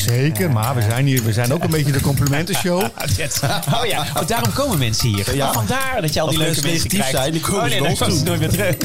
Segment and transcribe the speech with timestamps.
[0.00, 2.82] Zeker, maar we zijn hier, we zijn ook een beetje de complimentenshow.
[3.74, 5.34] Oh ja, oh, daarom komen mensen hier.
[5.34, 5.48] Ja.
[5.48, 7.10] Oh, vandaar dat je al die Als leuke mensen krijgt.
[7.10, 8.76] zijn, die komen oh, nee, dan nooit meer terug.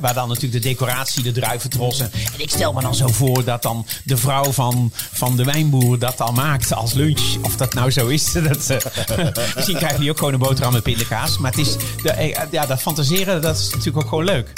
[0.00, 2.12] Waar dan natuurlijk de decoratie, de druiventrossen.
[2.12, 5.98] En ik stel me dan zo voor dat dan de vrouw van, van de wijnboer
[5.98, 7.36] dat dan maakt als lunch.
[7.42, 8.32] Of dat nou zo is.
[8.48, 8.76] Dat, eh,
[9.56, 11.38] misschien krijgen jullie ook gewoon een boterham met pindakaas.
[11.38, 14.52] Maar het is, de, eh, ja, dat fantaseren, dat is natuurlijk ook gewoon leuk.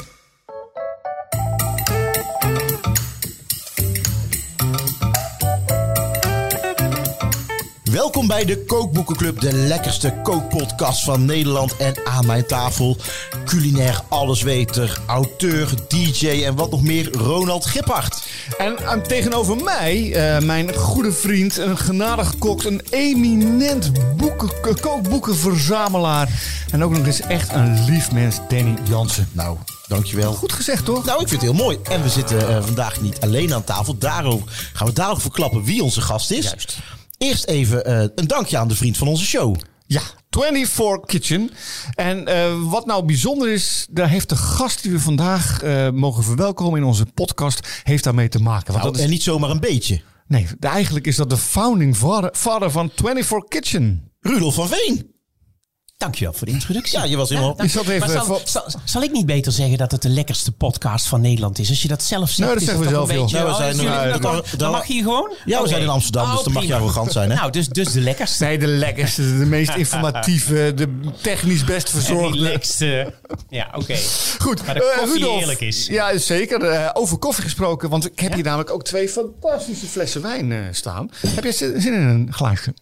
[7.90, 11.76] Welkom bij de Kookboekenclub, de lekkerste kookpodcast van Nederland.
[11.76, 12.96] En aan mijn tafel,
[13.44, 18.22] culinair allesweter, auteur, DJ en wat nog meer, Ronald Giphart.
[18.58, 26.28] En eh, tegenover mij, eh, mijn goede vriend, een genadig kok, een eminent boeken, kookboekenverzamelaar.
[26.70, 29.28] En ook nog eens echt een lief mens, Danny Jansen.
[29.32, 29.56] Nou,
[29.88, 30.32] dankjewel.
[30.32, 31.04] Goed gezegd, toch?
[31.04, 31.78] Nou, ik vind het heel mooi.
[31.82, 33.98] En we zitten eh, vandaag niet alleen aan tafel.
[33.98, 36.44] Daarover gaan we dadelijk verklappen wie onze gast is.
[36.44, 36.78] Juist.
[37.24, 39.56] Eerst even eh, een dankje aan de vriend van onze show.
[39.86, 41.50] Ja, 24 Kitchen.
[41.94, 46.22] En eh, wat nou bijzonder is, daar heeft de gast die we vandaag eh, mogen
[46.24, 48.72] verwelkomen in onze podcast, heeft daarmee te maken.
[48.72, 50.02] Want Nou, dat is, En niet zomaar een beetje.
[50.26, 51.96] nee, eigenlijk is dat de founding
[52.32, 54.12] father van 24 Kitchen.
[54.20, 55.14] Rudolf van Veen.
[56.00, 56.98] Dankjewel voor de introductie.
[56.98, 57.54] Ja, je was helemaal...
[57.62, 60.08] Ik zat even Maar zal, voor- zal, zal ik niet beter zeggen dat het de
[60.08, 61.68] lekkerste podcast van Nederland is?
[61.68, 63.24] Als je dat zelf zegt, Nou, dat is zeggen we toch zelf, een joh.
[63.24, 63.36] beetje...
[63.38, 65.34] Ja, we oh, zijn er- jullie- ja, dan, dan- dan mag je hier gewoon?
[65.44, 65.68] Ja, we Oké.
[65.68, 67.36] zijn in Amsterdam, dus dan mag je arrogant zijn, hè?
[67.36, 68.44] Nou, dus, dus de lekkerste.
[68.44, 72.38] Nee, de lekkerste, de meest informatieve, de technisch best verzorgde.
[72.42, 72.80] Relaxed.
[72.80, 73.06] eh,
[73.48, 73.96] ja, oké.
[74.38, 75.40] Goed, Maar de eh, koffie Rudolf.
[75.40, 75.86] eerlijk is.
[75.86, 76.62] Ja, zeker.
[76.64, 80.58] Eh, over koffie gesproken, want ik heb hier namelijk ook twee fantastische flessen wijn eh,
[80.70, 81.10] staan.
[81.26, 82.74] Heb je zin zin in een glaasje?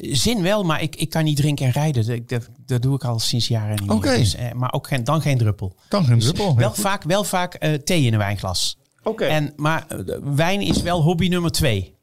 [0.00, 2.06] Zin wel, maar ik, ik kan niet drinken en rijden.
[2.06, 4.08] Dat, dat, dat doe ik al sinds jaren niet Oké.
[4.08, 4.18] meer.
[4.18, 5.76] Dus, eh, maar ook geen, dan geen druppel.
[5.88, 6.56] Dan geen druppel.
[6.56, 8.78] Wel vaak, wel vaak eh, thee in een wijnglas.
[9.02, 9.24] Oké.
[9.24, 9.98] En, maar eh,
[10.34, 11.94] wijn is wel hobby nummer twee.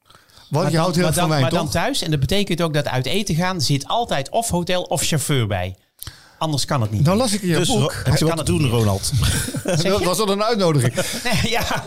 [0.49, 2.01] Want Maar je houdt heel erg van wijn, maar dan thuis.
[2.01, 5.75] En dat betekent ook dat uit eten gaan zit altijd of hotel of chauffeur bij.
[6.39, 7.03] Anders kan het niet.
[7.03, 7.93] Nou las ik in je Dus boek.
[8.03, 9.11] heb je wat kan te het doen, Ronald?
[9.83, 10.93] Dat was al een uitnodiging.
[11.23, 11.83] Nee, ja.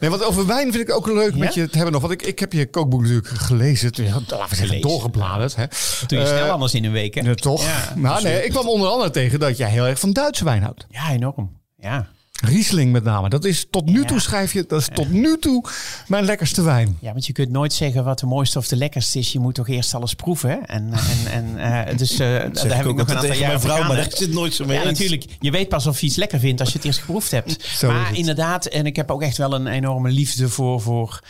[0.00, 2.00] Nee, want over wijn vind ik ook leuk met je te hebben nog.
[2.02, 3.90] Want ik, ik heb je kookboek natuurlijk gelezen.
[3.94, 4.80] Ja, laten we zeggen, Gelezen.
[4.88, 5.56] doorgebladerd.
[5.56, 5.64] Hè.
[6.06, 7.20] Doe je snel Eh, anders in een week, hè?
[7.20, 7.62] ja, toch?
[7.62, 10.62] Ja, nou, nee, ik kwam onder andere tegen dat jij heel erg van Duitse wijn
[10.62, 10.86] houdt.
[10.88, 11.50] ja enorm.
[11.78, 12.06] Ja.
[12.44, 13.28] Riesling met name.
[13.28, 14.04] Dat is tot nu Ja.
[14.04, 15.64] toe, schrijf je, dat is tot nu toe
[16.06, 16.98] mijn lekkerste wijn.
[17.00, 19.32] ja, want je kunt nooit zeggen wat de mooiste of de lekkerste is.
[19.32, 20.50] Je moet toch eerst alles proeven.
[20.50, 20.56] hè?
[20.56, 23.46] En, en, en, eh, dus eh, daar Zeg heb ik ook nog een aantal jaren
[23.46, 24.98] mijn vrouw, maar daar zit nooit zo mee Ja, eens.
[24.98, 25.24] natuurlijk.
[25.40, 27.64] Je weet pas of je iets lekker vindt als je het eerst geproefd hebt.
[27.78, 31.20] Zo maar inderdaad, en ik heb ook echt wel een enorme liefde voor, voor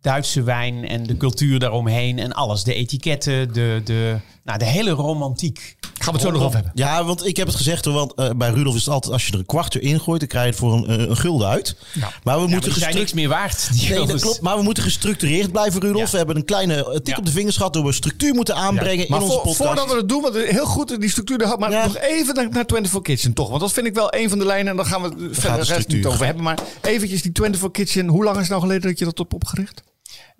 [0.00, 2.64] Duitse wijn en de cultuur daaromheen en alles.
[2.64, 5.76] De etiketten, de, de, nou, de hele romantiek.
[5.80, 6.72] Gaan we het zo nog over hebben.
[6.74, 9.12] Ja, want ik heb het gezegd, hoor, want eh, bij Rudolf is het altijd...
[9.12, 11.16] als je er een kwart erin gooit, dan krijg je het voor een, eh, een
[11.16, 11.76] gulden uit.
[11.94, 13.68] Maar we Ja, maar moeten gestruct- niks meer waard.
[13.72, 14.40] die Nee, dat klopt.
[14.40, 16.04] Maar we moeten gestructureerd blijven, Rudolf.
[16.04, 16.10] Ja.
[16.10, 17.16] We hebben een kleine eh, tik Ja.
[17.16, 17.72] op de vingers gehad...
[17.72, 19.66] door we structuur moeten aanbrengen Maar in onze voor- podcast.
[19.68, 21.56] voordat we het doen, want heel goed die structuur.
[21.58, 21.84] Maar Ja.
[21.84, 23.48] nog even naar, naar 24 Kitchen toch.
[23.48, 24.70] Want dat vind ik wel een van de lijnen.
[24.70, 26.42] En dan gaan we het verder de rest niet over hebben.
[26.44, 28.08] Maar eventjes die 24 Kitchen.
[28.08, 29.82] Hoe lang is het nou geleden dat je dat hebt opgericht?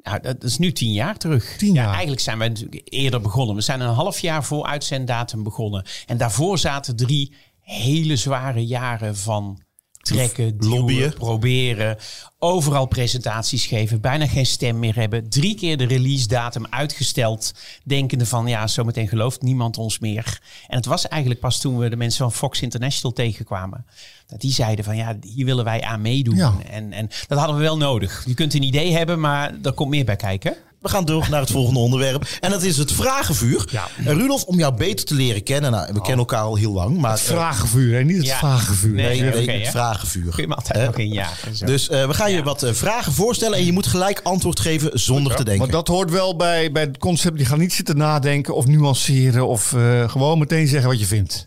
[0.04, 1.56] Nou, dat is nu tien jaar terug.
[1.56, 1.90] Tien Ja, jaar.
[1.92, 3.54] eigenlijk zijn natuurlijk eerder begonnen.
[3.56, 5.84] We zijn een half jaar voor uitzenddatum begonnen.
[6.06, 9.62] En daarvoor zaten drie hele zware jaren van
[10.04, 11.14] trekken, duwen, Lobbyen.
[11.14, 11.96] proberen.
[12.38, 15.28] Overal presentaties geven, bijna geen stem meer hebben.
[15.28, 17.52] Drie keer de release datum uitgesteld.
[17.84, 20.40] Denkende van, ja, zometeen gelooft niemand ons meer.
[20.68, 23.86] En het was eigenlijk pas toen we de mensen van Fox International tegenkwamen.
[24.26, 26.36] Dat die zeiden van, ja, hier willen wij aan meedoen.
[26.36, 26.54] Ja.
[26.70, 28.22] En, en dat hadden we wel nodig.
[28.26, 30.56] Je kunt een idee hebben, maar er komt meer bij kijken.
[30.84, 32.26] We gaan door naar het volgende onderwerp.
[32.40, 33.64] En dat is het vragenvuur.
[33.70, 33.88] Ja.
[33.96, 35.70] En Rudolf, om jou beter te leren kennen.
[35.70, 36.98] Nou, we kennen elkaar al heel lang.
[36.98, 38.02] Maar, Het vragenvuur, hè?
[38.04, 38.38] niet het Ja.
[38.38, 38.94] vragenvuur.
[38.94, 40.30] Nee, nee, nee, oké, het vragenvuur.
[40.30, 41.56] Kun je me altijd nog in jagen.
[41.56, 41.66] Zo.
[41.66, 42.42] Dus eh, we gaan je Ja.
[42.42, 43.58] wat eh, vragen voorstellen.
[43.58, 45.62] En je moet gelijk antwoord geven zonder te denken.
[45.62, 47.38] Maar dat hoort wel bij, bij het concept.
[47.38, 49.46] Je gaat niet zitten nadenken of nuanceren.
[49.48, 51.46] Of eh, gewoon meteen zeggen wat je vindt.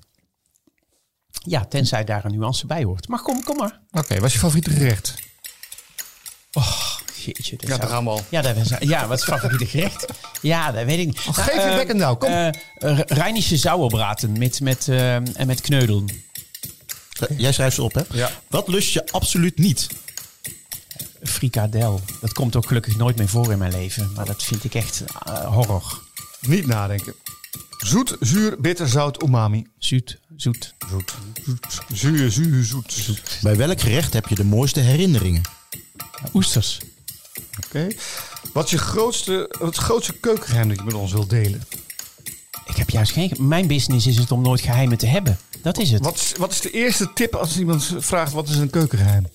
[1.32, 3.08] ja, tenzij daar een nuance bij hoort.
[3.08, 3.80] Maar kom, kom maar.
[3.92, 5.16] Oké, wat is je favoriete gerecht?
[7.36, 8.22] Jeetje, dat Ja, zou- daar gaan we al.
[8.30, 10.06] Ja, dat is, ja, wat is favoriete gerecht?
[10.42, 11.20] Ja, dat weet ik niet.
[11.20, 12.30] geef je bek en nou, kom.
[12.32, 12.50] Uh,
[13.08, 15.70] Rheinische sauerbraten met, met, eh, en met.
[15.70, 18.02] Eh, Jij schrijft ze op, hè?
[18.14, 18.32] Ja.
[18.48, 19.88] Wat lust je absoluut niet?
[21.24, 22.02] Frikadel.
[22.22, 24.12] Dat komt ook gelukkig nooit meer voor in mijn leven.
[24.16, 26.02] Maar dat vind ik echt eh, horror.
[26.42, 27.14] Niet nadenken.
[27.78, 29.68] Zoet, zuur, bitter, zout, umami.
[29.78, 30.74] Zoet, zoet.
[30.90, 31.14] Zoet.
[31.46, 31.68] zoet.
[31.94, 32.94] Zuur, zuur, zoet.
[32.94, 33.40] zoet.
[33.42, 35.42] Bij welk gerecht heb je de mooiste herinneringen?
[36.34, 36.80] Oesters.
[37.66, 37.88] Oké.
[38.54, 41.64] Wat is je grootste, het grootste keukengeheim dat je met ons wilt delen?
[42.66, 43.32] Ik heb juist geen...
[43.38, 45.38] Mijn business is het om nooit geheimen te hebben.
[45.62, 46.04] Dat is het.
[46.04, 49.28] Wat is, wat is de eerste tip als iemand vraagt wat is een keukengeheim?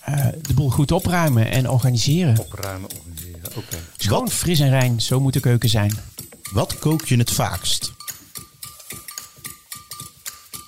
[0.00, 2.38] eh, de boel goed opruimen en organiseren.
[2.38, 3.40] Opruimen, organiseren.
[3.56, 3.76] Oké.
[3.96, 4.32] Schoon, Wat?
[4.32, 5.00] fris en rein.
[5.00, 5.98] Zo moet de keuken zijn.
[6.52, 7.92] Wat kook je het vaakst?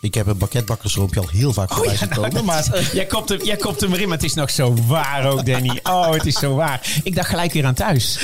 [0.02, 2.44] Ik heb een bakketbakkersroompje al heel vaak voorbij zien komen.
[2.44, 5.46] Maar Jij kopt, hem, jij kopt hem erin, maar het is nog zo waar ook,
[5.46, 5.80] Danny.
[5.82, 7.00] Oh, het is zo waar.
[7.02, 8.18] Ik dacht gelijk weer aan thuis.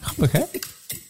[0.00, 0.42] Grappig, hè?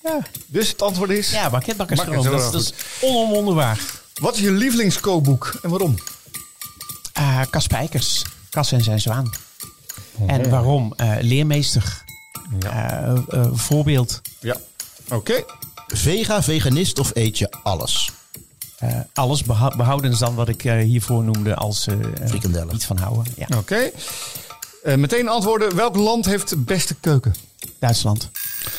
[0.03, 1.31] Ja, Dus het antwoord is...
[1.31, 2.15] ja bakketbakkersroom.
[2.15, 3.81] Bakker, Dat, is- dat is onomwonden waar.
[4.15, 5.95] Wat is je lievelingskookboek en waarom?
[7.13, 8.23] Ah, Cas Spijkers.
[8.51, 9.31] Cas en zijn zwaan.
[10.27, 10.93] En waarom?
[10.97, 12.03] Eh, leermeester.
[12.61, 14.21] Eh, eh, voorbeeld.
[14.41, 14.57] Ja.
[15.11, 15.45] Oké.
[15.87, 18.11] vega, veganist of eet je alles?
[18.89, 19.43] Eh, alles
[19.77, 21.87] behoudens dan wat ik eh, hiervoor noemde als
[22.27, 22.75] Frikandellen.
[22.75, 23.25] iets van houden.
[23.37, 23.47] Ja.
[23.59, 23.91] Oké.
[24.83, 25.77] Eh, meteen antwoorden.
[25.77, 27.35] Welk land heeft de beste keuken?
[27.79, 28.31] Duitsland.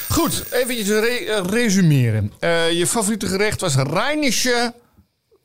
[0.10, 2.32] Goed, eventjes re- resumeren.
[2.40, 4.74] Eh, je favoriete gerecht was Rheinische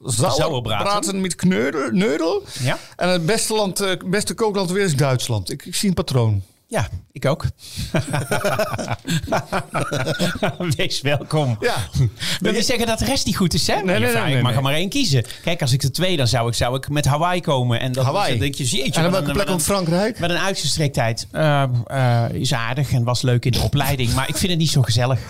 [0.05, 0.35] Sauerbraten.
[0.35, 2.43] Sauerbraten met kneudel, neudel.
[2.61, 2.79] Ja?
[2.97, 5.51] En het beste, land, beste kookland weer is Duitsland.
[5.51, 6.43] Ik, ik zie een patroon.
[6.71, 7.45] Ja, ik ook.
[10.77, 11.57] Wees welkom.
[11.61, 11.75] Ja.
[12.41, 13.75] Wil je zeggen dat de rest niet goed is, hè?
[13.75, 14.53] nee, nee, nee, mag nee.
[14.57, 15.25] er maar één kiezen.
[15.43, 17.81] Kijk, als ik er twee, dan zou ik, zou ik met Hawaii komen.
[17.81, 18.31] En dat, Hawaii.
[18.31, 18.93] dan denk je, jeetje.
[18.93, 20.19] En wat welke een- plek een- Frankrijk?
[20.19, 21.27] Met een uitgestrektheid.
[21.33, 21.65] Eh,
[22.33, 24.13] is aardig en was leuk in de opleiding.
[24.15, 25.21] Maar ik vind het niet zo gezellig.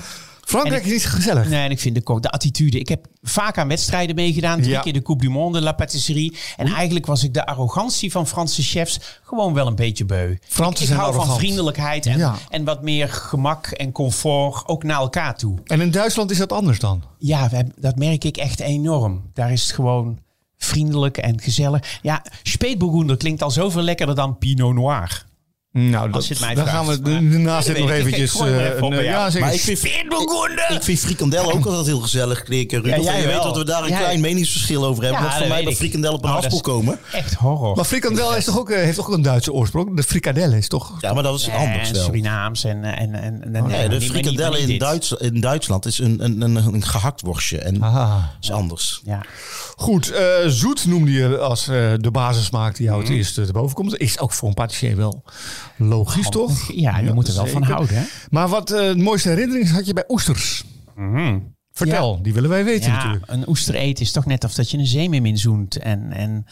[0.50, 1.48] Frankrijk en is niet gezellig.
[1.48, 2.78] Nee, en ik vind de, de attitude.
[2.78, 4.58] Ik heb vaak aan wedstrijden meegedaan.
[4.60, 4.80] Drie Ja.
[4.80, 6.36] keer de Coupe du Monde, La Patisserie.
[6.56, 10.36] En eigenlijk was ik de arrogantie van Franse chefs gewoon wel een beetje beu.
[10.48, 12.36] Fransen ik ik zijn hou van vriendelijkheid en, Ja.
[12.48, 15.58] en wat meer gemak en comfort ook naar elkaar toe.
[15.64, 17.02] En in Duitsland is dat anders dan?
[17.18, 19.22] Ja, dat merk ik echt enorm.
[19.34, 20.18] Daar is het gewoon
[20.58, 21.98] vriendelijk en gezellig.
[22.02, 25.24] Ja, Speetburgunder klinkt al zoveel lekkerder dan Pinot Noir.
[25.72, 26.86] Nou, dat, je het mij daar vraagt.
[26.86, 27.96] gaan we Maar- daarna zit nog ik.
[27.96, 28.40] Ik- ik eventjes...
[28.40, 29.30] er eh, even ja.
[29.38, 29.82] Maar ik vind,
[30.68, 32.82] ik vind frikandel ook altijd heel gezellig klinken.
[32.84, 33.98] Ja, jij en je weet dat we daar een Ja.
[33.98, 35.20] klein meningsverschil over hebben.
[35.20, 35.76] Ja, dat voor dat mij ik.
[35.76, 36.98] frikandel op een Oh, dat haspel is- komen.
[37.12, 37.76] Echt horror.
[37.76, 39.96] Maar frikandel is toch ook, eh, heeft toch ook een Duitse oorsprong?
[39.96, 40.96] De frikadelle is toch...
[41.00, 42.04] Ja, maar dat is anders en wel.
[42.04, 42.84] Surinaams en...
[42.84, 44.78] en, en, en Nee, de niet in.
[44.78, 47.58] Duits, in Duitsland is een, een, een, een gehakt worstje.
[47.58, 49.00] En dat is anders.
[49.04, 49.20] Ja.
[49.80, 52.94] Goed, eh, zoet noemde je als eh, de basissmaak die Mhm.
[52.94, 53.96] jou het eerste te boven komt.
[53.96, 55.22] Is ook voor een patissier wel
[55.76, 56.72] logisch, toch?
[56.72, 57.96] Ja, je moet er wel van houden.
[57.96, 58.02] Hè?
[58.30, 60.64] Maar wat de mooiste herinnering had je bij oesters?
[61.86, 63.24] Vertel, die willen wij weten Ja, natuurlijk.
[63.26, 65.76] een oester eten is toch net of dat je een zeemeermin zoent.
[65.76, 66.46] En, en,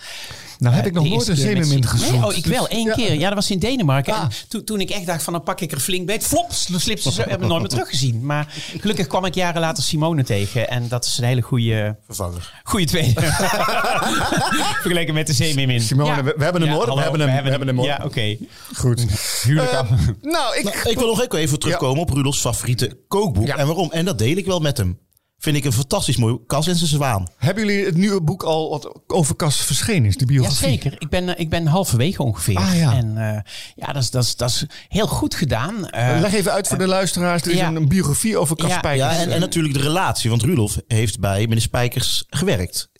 [0.59, 2.13] Nou heb ik eh, nog de nooit een zeemermin gezoend.
[2.13, 2.63] Nee, oh, ik wel.
[2.63, 2.95] Dus, één ja.
[2.95, 3.15] keer.
[3.15, 4.15] Ja, dat was in Denemarken.
[4.15, 4.23] Ah.
[4.23, 6.25] En toen, toen ik echt dacht van, dan pak ik er flink beet.
[6.27, 7.23] Flop, slip ze zo.
[7.23, 8.25] Heb ik nooit meer teruggezien.
[8.27, 10.69] Maar gelukkig kwam ik jaren later Simone tegen.
[10.71, 12.61] En dat is een hele goede, Vervanger.
[12.65, 13.21] goede tweede.
[14.83, 15.81] Vergeleken met de zeemeermin.
[15.81, 16.95] Simone, we- we hebben hem, hoor.
[16.95, 17.87] We hebben hem, we hebben hem, hoor.
[17.87, 18.37] Ja, oké.
[18.75, 19.05] Goed.
[19.43, 19.89] Huwelijk Eh, af.
[20.23, 23.47] nou, ik, Nou, ik wil nog ook even terugkomen op Rudolfs favoriete kookboek.
[23.47, 23.57] Ja.
[23.57, 23.91] En waarom?
[23.93, 24.99] En dat deel ik wel met hem.
[25.39, 26.39] Vind ik een fantastisch mooi.
[26.47, 27.29] Cas en zijn zwaan.
[27.37, 30.17] hebben jullie het nieuwe boek al wat over Cas verschenen is?
[30.17, 30.67] De biografie?
[30.67, 32.57] Jazeker, ik ben, eh, ik ben halverwege ongeveer.
[32.57, 32.93] Ah, ja.
[32.93, 33.41] En eh,
[33.75, 35.89] ja, dat is, dat, is, dat is heel goed gedaan.
[35.89, 37.43] Eh, Leg even uit voor de luisteraars.
[37.43, 37.67] Er is ja.
[37.67, 38.79] een, een biografie over Cas Ja.
[38.79, 39.17] Spijkers.
[39.17, 40.31] Ja, en, en natuurlijk de relatie.
[40.31, 42.91] Want Rudolf heeft bij meneer Spijkers gewerkt.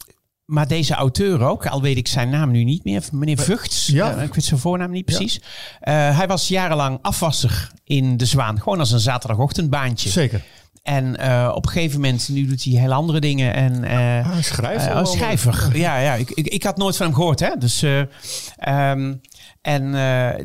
[0.45, 3.87] Maar deze auteur ook, al weet ik zijn naam nu niet meer, meneer Vugts.
[3.87, 4.11] Ja.
[4.11, 5.41] ik weet zijn voornaam niet precies.
[5.81, 8.61] Eh, hij was jarenlang afwasser in De Zwaan.
[8.61, 10.09] Gewoon als een zaterdagochtendbaantje.
[10.09, 10.45] Zeker.
[10.89, 13.55] En eh, op een gegeven moment, nu doet hij heel andere dingen.
[13.55, 13.85] En,
[14.25, 14.91] Ah, schrijver.
[14.91, 15.77] eh, oh, schrijver.
[15.77, 17.41] Ja, ja ik, ik, ik had nooit van hem gehoord.
[17.41, 17.51] Hè?
[17.59, 18.01] Dus, eh,
[18.57, 19.15] ehm,
[19.63, 19.93] en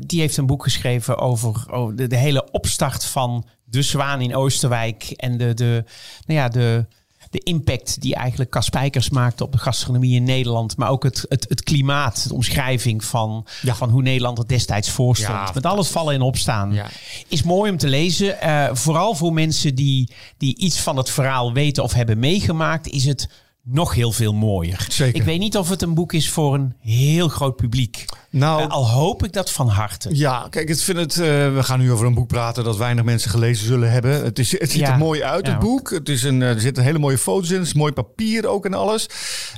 [0.08, 4.36] die heeft een boek geschreven over, over de, de hele opstart van de Zwaan in
[4.36, 5.04] Oosterwijk.
[5.04, 5.84] En de, de,
[6.26, 6.86] nou ja, de,
[7.34, 10.78] de impact die eigenlijk Cas Spijkers maakte op de gastronomie in Nederland.
[10.78, 13.76] Maar ook het, het, het klimaat, de omschrijving van, Ja.
[13.76, 15.32] van hoe Nederland er destijds voor stond.
[15.48, 16.74] Ja, Met alles vallen en opstaan.
[16.74, 16.88] Ja.
[17.28, 18.42] Is mooi om te lezen.
[18.42, 23.06] Eh, vooral voor mensen die, die iets van het verhaal weten of hebben meegemaakt, is
[23.06, 23.30] het
[23.64, 24.86] nog heel veel mooier.
[24.90, 25.16] Zeker.
[25.20, 28.06] Ik weet niet of het een boek is voor een heel groot publiek.
[28.34, 30.10] Nou, al hoop ik dat van harte.
[30.16, 31.12] Ja, kijk, ik vind het.
[31.20, 34.24] eh, we gaan nu over een boek praten dat weinig mensen gelezen zullen hebben.
[34.24, 34.92] Het, is, het ziet Ja.
[34.92, 35.62] er mooi uit, het Ja.
[35.62, 35.90] boek.
[35.90, 37.58] Het is een, eh, er zitten hele mooie foto's in.
[37.58, 39.08] Het is mooi papier ook en alles.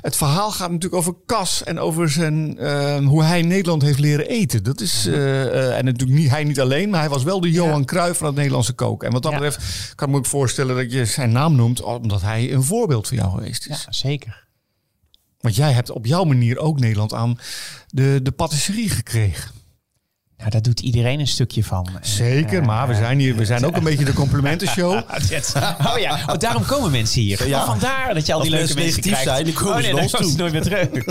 [0.00, 4.28] Het verhaal gaat natuurlijk over Cas en over zijn, eh, hoe hij Nederland heeft leren
[4.28, 4.62] eten.
[4.64, 8.18] Dat is, en natuurlijk niet, hij niet alleen, maar hij was wel de Johan Cruijff
[8.18, 9.06] van het Nederlandse koken.
[9.06, 9.38] En wat dat Ja.
[9.38, 13.08] betreft kan ik me ook voorstellen dat je zijn naam noemt, omdat hij een voorbeeld
[13.08, 13.82] voor jou geweest is.
[13.86, 14.44] Ja, zeker.
[15.40, 17.38] Want jij hebt op jouw manier ook Nederland aan
[17.86, 19.50] de, de patisserie gekregen.
[20.38, 21.88] Nou, daar doet iedereen een stukje van.
[22.00, 25.00] Zeker, maar we zijn hier, we zijn ook een beetje de complimentenshow.
[25.86, 27.48] Oh ja, oh, daarom komen mensen hier.
[27.48, 27.60] Ja.
[27.60, 29.22] Oh, vandaar dat je al die Als leuke mensen krijgt.
[29.22, 30.88] zijn, komen oh, nee, dan nooit meer terug.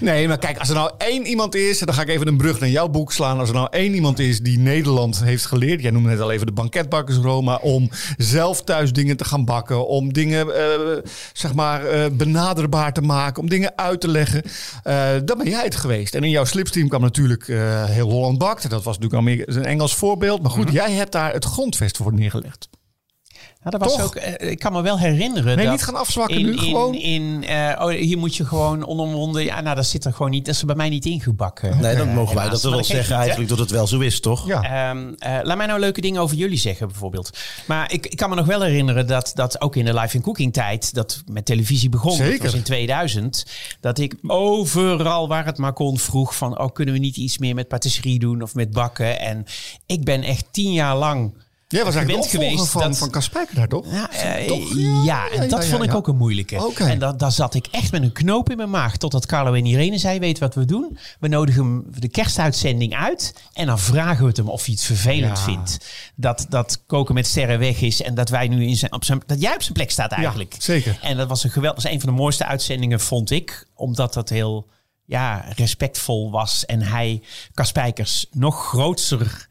[0.00, 2.60] Nee, maar kijk, als er nou één iemand is, dan ga ik even een brug
[2.60, 3.38] naar jouw boek slaan.
[3.38, 6.46] Als er nou één iemand is die Nederland heeft geleerd, jij noemde net al even
[6.46, 11.84] de banketbakkers Roma, om zelf thuis dingen te gaan bakken, om dingen, eh, zeg maar,
[11.84, 14.42] eh, benaderbaar te maken, om dingen uit te leggen,
[14.82, 16.14] eh, dan ben jij het geweest.
[16.14, 18.70] En in jouw slipstream kwam natuurlijk eh, heel Holland bakt.
[18.70, 20.42] Dat was natuurlijk al meer een Engels voorbeeld.
[20.42, 20.74] Maar goed, Mhm.
[20.74, 22.68] jij hebt daar het grondvest voor neergelegd.
[23.64, 24.04] Ja, dat was Toch?
[24.04, 25.56] ook, eh, ik kan me wel herinneren.
[25.56, 26.94] Nee, dat niet gaan afzwakken in, nu, in, gewoon.
[26.94, 29.44] In, eh, oh, hier moet je gewoon onomwonden.
[29.44, 30.44] Ja, nou, dat zit er gewoon niet.
[30.44, 31.80] Dat is er bij mij niet ingebakken.
[31.80, 34.20] Nee, dan Eh, mogen wij dat wel zeggen niet, eigenlijk dat het wel zo is,
[34.20, 34.46] toch?
[34.46, 34.62] Ja.
[34.90, 37.30] Ehm, eh, laat mij nou leuke dingen over jullie zeggen, bijvoorbeeld.
[37.66, 40.22] Maar ik, ik kan me nog wel herinneren dat, dat ook in de live in
[40.22, 42.42] cooking tijd, dat met televisie begon, dat Zeker.
[42.44, 43.46] was in 2000,
[43.80, 47.54] dat ik overal waar het maar kon vroeg van, oh, kunnen we niet iets meer
[47.54, 49.20] met patisserie doen of met bakken?
[49.20, 49.44] En
[49.86, 51.32] ik ben echt tien jaar lang
[51.70, 53.86] Jij was eigenlijk opvolger geweest van, dat- van Kaspijker daar, toch?
[53.92, 54.74] ja, eh, Toch?
[54.74, 56.72] ja, Ja, en ja, dat vond ik ook een moeilijke.
[56.78, 58.96] En dat, daar zat ik echt met een knoop in mijn maag.
[58.96, 60.98] Totdat Carlo en Irene zei, weet wat we doen?
[61.20, 63.34] We nodigen hem de kerstuitzending uit.
[63.52, 65.78] En dan vragen we het hem of hij het vervelend vindt.
[66.16, 68.02] Dat, dat koken met sterren weg is.
[68.02, 70.54] En dat wij nu in zijn, op zijn, dat jij op zijn plek staat eigenlijk.
[70.58, 70.98] zeker.
[71.02, 73.66] En dat was een geweld, dat was een van de mooiste uitzendingen, vond ik.
[73.74, 74.68] Omdat dat heel
[75.04, 76.66] ja, respectvol was.
[76.66, 77.22] En hij,
[77.54, 79.49] Kaspijkers, nog groter eh,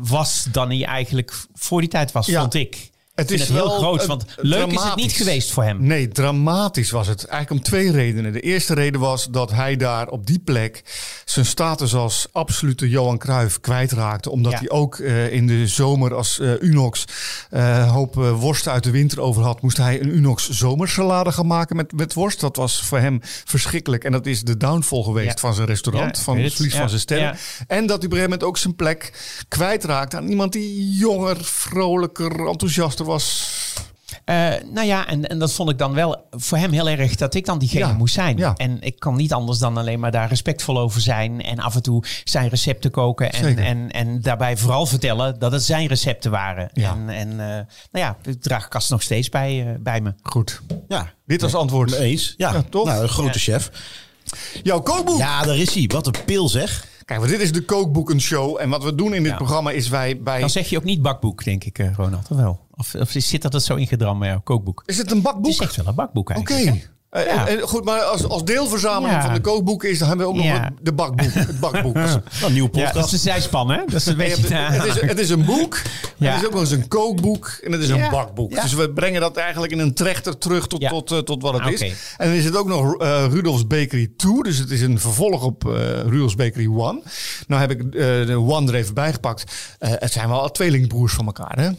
[0.00, 2.40] was dan hij eigenlijk voor die tijd was, Ja.
[2.40, 2.90] vond ik.
[3.14, 5.86] Het het heel groot, want leuk is het niet geweest voor hem.
[5.86, 7.24] Nee, dramatisch was het.
[7.24, 8.32] Eigenlijk om twee redenen.
[8.32, 10.82] De eerste reden was dat hij daar op die plek
[11.24, 14.30] zijn status als absolute Johan Cruijff kwijtraakte.
[14.30, 14.58] Omdat Ja.
[14.58, 17.04] hij ook eh, in de zomer als eh, Unox
[17.50, 19.62] een hoop worst uit de winter over had.
[19.62, 22.40] Moest hij een Unox zomersalade gaan maken met, met worst.
[22.40, 24.04] Dat was voor hem verschrikkelijk.
[24.04, 25.40] En dat is de downfall geweest Ja.
[25.40, 26.16] van zijn restaurant.
[26.16, 27.20] Ja, van het verlies van zijn.
[27.20, 27.34] Ja.
[27.66, 29.12] En dat hij op een gegeven moment ook zijn plek
[29.48, 33.08] kwijtraakte aan iemand die jonger, vrolijker, enthousiaster was.
[34.24, 37.34] Eh, nou ja, en, en dat vond ik dan wel voor hem heel erg dat
[37.34, 38.36] ik dan diegene Ja, moest zijn.
[38.36, 38.54] ja.
[38.56, 41.42] En ik kan niet anders dan alleen maar daar respectvol over zijn.
[41.42, 43.32] En af en toe zijn recepten koken.
[43.32, 43.64] En, Zeker.
[43.64, 46.70] en, en daarbij vooral vertellen dat het zijn recepten waren.
[46.72, 46.90] Ja.
[46.90, 47.36] En, en eh,
[47.92, 50.14] nou ja, ik draag kast nog steeds bij, eh, bij me.
[50.22, 50.60] Goed.
[50.88, 51.92] Ja, Dit was antwoord.
[51.92, 52.34] eens.
[52.36, 52.86] Ja, Ja, toch?
[52.86, 53.58] Nou, een grote Ja.
[53.58, 53.70] chef.
[54.62, 55.18] Jouw kookboek.
[55.18, 55.84] Ja, daar is hij.
[55.92, 56.86] Wat een pil zeg.
[57.04, 58.56] Kijk, want dit is de kookboekenshow.
[58.60, 59.36] En wat we doen in dit Ja.
[59.36, 60.40] programma is wij bij...
[60.40, 62.26] Dan zeg je ook niet bakboek, denk ik, eh, Ronald.
[62.30, 62.60] Of wel?
[62.80, 64.82] Of, of zit dat er zo ingedramd bij jouw kookboek?
[64.86, 65.50] Is het een Het bakboek?
[65.52, 66.52] is echt wel een bakboek Oké.
[66.54, 66.82] eigenlijk.
[66.82, 66.88] hè?
[67.10, 67.46] Eh, Ja.
[67.48, 69.24] en- en goed, maar als, als deelverzameling Ja.
[69.24, 70.60] van de kookboeken is, dan hebben we ook Ja.
[70.60, 71.32] nog de bakboek.
[71.32, 71.94] Het bakboek.
[71.94, 73.12] Nou, een nieuwe Ja, dat podcast.
[73.12, 73.76] is de zijspan, hè?
[73.86, 74.54] Dat is een beetje...
[74.54, 75.82] het, het is, het is een boek.
[76.16, 76.30] Ja.
[76.32, 77.60] Het is ook nog eens een kookboek.
[77.64, 78.52] En het is een bakboek.
[78.52, 78.62] Ja.
[78.62, 80.88] Dus we brengen dat eigenlijk in een trechter terug tot, Ja.
[80.88, 81.82] tot, eh, tot wat het Ah, is.
[81.82, 81.92] oké.
[82.16, 84.42] En dan is het ook nog eh Rudolf's Bakery 2.
[84.42, 85.72] Dus het is een vervolg op eh
[86.06, 87.02] Rudolf's Bakery 1.
[87.46, 87.90] Nou heb ik eh,
[88.26, 89.44] de One er even bijgepakt.
[89.78, 91.70] Eh, het zijn wel tweelingbroers van elkaar, hè?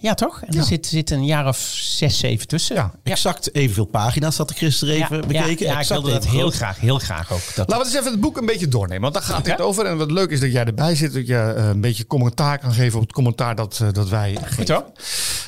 [0.00, 0.40] Ja, toch?
[0.42, 0.58] En Ja.
[0.58, 2.76] er zit, zit een jaar of zes, zeven tussen.
[2.76, 2.92] Ja.
[3.02, 5.66] Exact evenveel pagina's had ik gisteren even ja, bekeken.
[5.66, 7.40] Ja, ik wilde dat heel graag, heel graag ook.
[7.54, 9.02] Dat, Laten we eens even het boek een beetje doornemen.
[9.02, 9.50] Want daar gaat Oké.
[9.50, 9.86] het over.
[9.86, 11.12] En wat leuk is dat jij erbij zit.
[11.12, 14.38] Dat je eh, een beetje commentaar kan geven op het commentaar dat, eh, dat wij
[14.56, 14.84] Goed zo.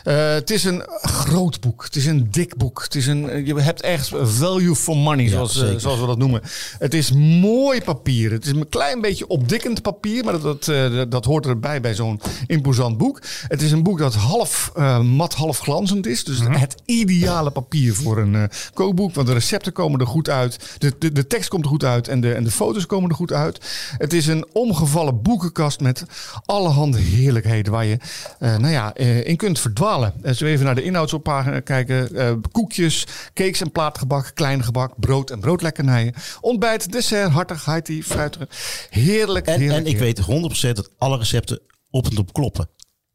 [0.04, 1.84] Eh, het is een groot boek.
[1.84, 2.82] Het is een dik boek.
[2.82, 6.42] Het is een, je hebt echt value for money, zoals, zoals we dat noemen.
[6.78, 8.30] Het is mooi papier.
[8.30, 10.24] Het is een klein beetje opdikkend papier.
[10.24, 13.22] Maar dat, dat, dat hoort erbij bij zo'n imposant boek.
[13.48, 14.41] Het is een boek dat half
[14.74, 16.24] eh, mat, half glanzend is.
[16.24, 18.42] Dus het ideale papier voor een eh,
[18.74, 19.14] kookboek.
[19.14, 20.76] Want de recepten komen er goed uit.
[20.78, 22.08] De, de, de tekst komt er goed uit.
[22.08, 23.58] En de, en de foto's komen er goed uit.
[23.98, 26.04] Het is een omgevallen boekenkast met
[26.44, 27.72] allerhande heerlijkheden.
[27.72, 27.98] Waar je
[28.38, 28.94] eh, nou ja,
[29.24, 30.14] in kunt verdwalen.
[30.24, 32.40] Als we even naar de inhoudspagina kijken.
[32.52, 36.14] koekjes, cakes en plaatgebak, klein gebak, brood en broodlekkernijen.
[36.40, 38.46] Ontbijt, dessert, hartig, high tea, fruitig.
[38.90, 39.80] Heerlijk, En, heerlijk.
[39.86, 40.26] en ik heerlijk.
[40.26, 42.68] weet 100% dat alle recepten op en top kloppen.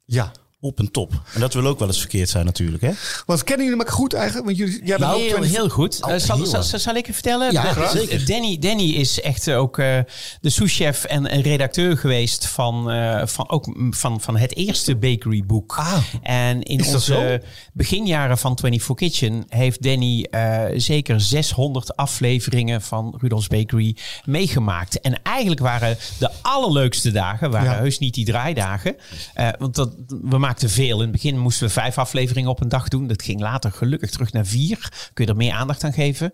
[0.05, 0.31] Ja.
[0.59, 1.11] Op en top.
[1.33, 2.83] En dat wil ook wel eens verkeerd zijn natuurlijk.
[2.83, 2.91] Hè?
[3.25, 4.45] Want kennen jullie elkaar goed eigenlijk?
[4.45, 6.03] Want jullie, jij bent Nou, heel, 20 heel goed.
[6.03, 6.67] Oh, Eh, zal, heel zal, erg.
[6.67, 7.51] zal, zal ik je vertellen?
[7.51, 8.25] Ja, zeker.
[8.25, 9.99] Danny, Danny is echt eh, ook eh,
[10.41, 15.75] de souschef en en redacteur geweest van, eh, van, ook, van, van het eerste bakeryboek.
[15.77, 15.97] Ah.
[16.21, 17.41] en in onze
[17.73, 23.95] beginjaren van 24 Kitchen heeft Danny eh, zeker 600 afleveringen van Rudolf's Bakery
[24.25, 25.01] meegemaakt.
[25.01, 27.77] En eigenlijk waren de allerleukste dagen, waren Ja.
[27.77, 28.95] heus niet die draaidagen.
[29.33, 30.95] Eh, want dat, we maakten veel.
[30.95, 33.07] In het begin moesten we vijf afleveringen op een dag doen.
[33.07, 35.09] Dat ging later gelukkig terug naar vier.
[35.13, 36.33] Kun je er meer aandacht aan geven.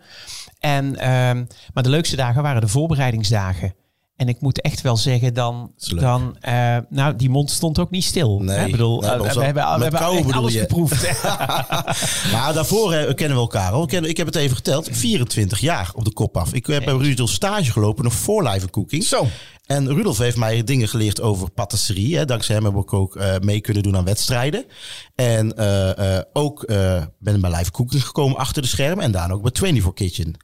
[0.59, 3.73] En, ehm, maar de leukste dagen waren de voorbereidingsdagen.
[4.15, 8.03] En ik moet echt wel zeggen, dan, dan eh, nou, die mond stond ook niet
[8.03, 8.39] stil.
[8.39, 8.65] Nee, Hè?
[8.65, 10.59] Ik bedoel, eh, we hebben, we hebben alles je.
[10.59, 11.01] geproefd.
[12.33, 13.83] Maar daarvoor eh, kennen we elkaar al.
[13.91, 14.89] Ik, heb het even geteld.
[14.91, 16.53] 24 jaar op de kop af.
[16.53, 19.03] Ik heb bij Rudolf stage gelopen nog voor Live Cooking.
[19.03, 19.27] Zo.
[19.65, 22.17] En Rudolf heeft mij dingen geleerd over patisserie.
[22.17, 22.25] Hè.
[22.25, 24.65] Dankzij hem heb ik ook mee kunnen doen aan wedstrijden.
[25.15, 25.57] En
[26.33, 26.65] ook
[27.19, 29.03] ben ik bij Live Cooking gekomen achter de schermen.
[29.03, 30.35] En daarna ook bij 24 Kitchen.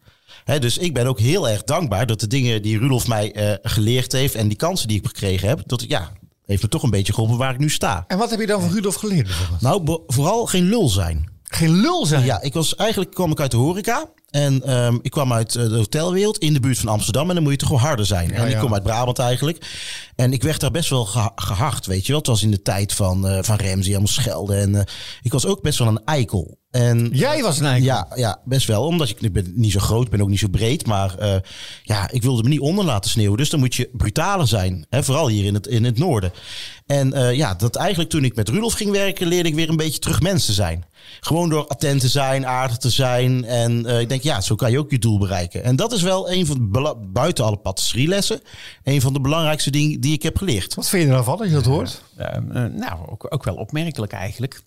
[0.57, 4.11] Dus ik ben ook heel erg dankbaar dat de dingen die Rudolf mij eh, geleerd
[4.11, 6.11] heeft en die kansen die ik gekregen heb, dat ja,
[6.45, 8.03] heeft me toch een beetje geholpen waar ik nu sta.
[8.07, 9.25] En wat heb je dan van Rudolf geleerd?
[9.27, 9.61] bijvoorbeeld?
[9.61, 11.37] Nou, vooral geen lul zijn.
[11.43, 12.25] Geen lul zijn.
[12.25, 14.09] Ja, ik was eigenlijk kwam ik uit de horeca.
[14.29, 17.29] En ehm, ik kwam uit eh, de hotelwereld in de buurt van Amsterdam.
[17.29, 18.31] En dan moet je toch wel harder zijn.
[18.31, 18.59] en ik ja.
[18.59, 19.65] kom uit Brabant eigenlijk.
[20.15, 22.17] En ik werd daar best wel geha- gehard, weet je wel.
[22.17, 24.57] Het was in de tijd van, eh van Ramsey, allemaal schelden.
[24.59, 24.85] En
[25.21, 26.57] ik was ook best wel een eikel.
[26.71, 27.85] En Jij was een eikel.
[27.85, 28.85] ja, ja, best wel.
[28.85, 30.85] Omdat ik, ik ben niet zo groot, ben ook niet zo breed.
[30.85, 31.35] Maar eh,
[31.83, 33.37] ja, ik wilde me niet onder laten sneeuwen.
[33.37, 34.85] Dus dan moet je brutaler zijn.
[34.89, 36.31] Hè, vooral hier in het, in het noorden.
[36.85, 39.75] En eh, ja, dat eigenlijk toen ik met Rudolf ging werken, leerde ik weer een
[39.75, 40.85] beetje terug mens te zijn.
[41.19, 43.45] Gewoon door attent te zijn, aardig te zijn.
[43.45, 45.63] En eh, ik denk, ja, zo kan je ook je doel bereiken.
[45.63, 48.41] En dat is wel een van de, buiten alle patisserielessen,
[48.83, 50.75] een van de belangrijkste dingen die ik heb geleerd.
[50.75, 52.03] Wat vind je er nou van als je dat hoort?
[52.73, 54.63] Nou, ook, ook wel opmerkelijk eigenlijk.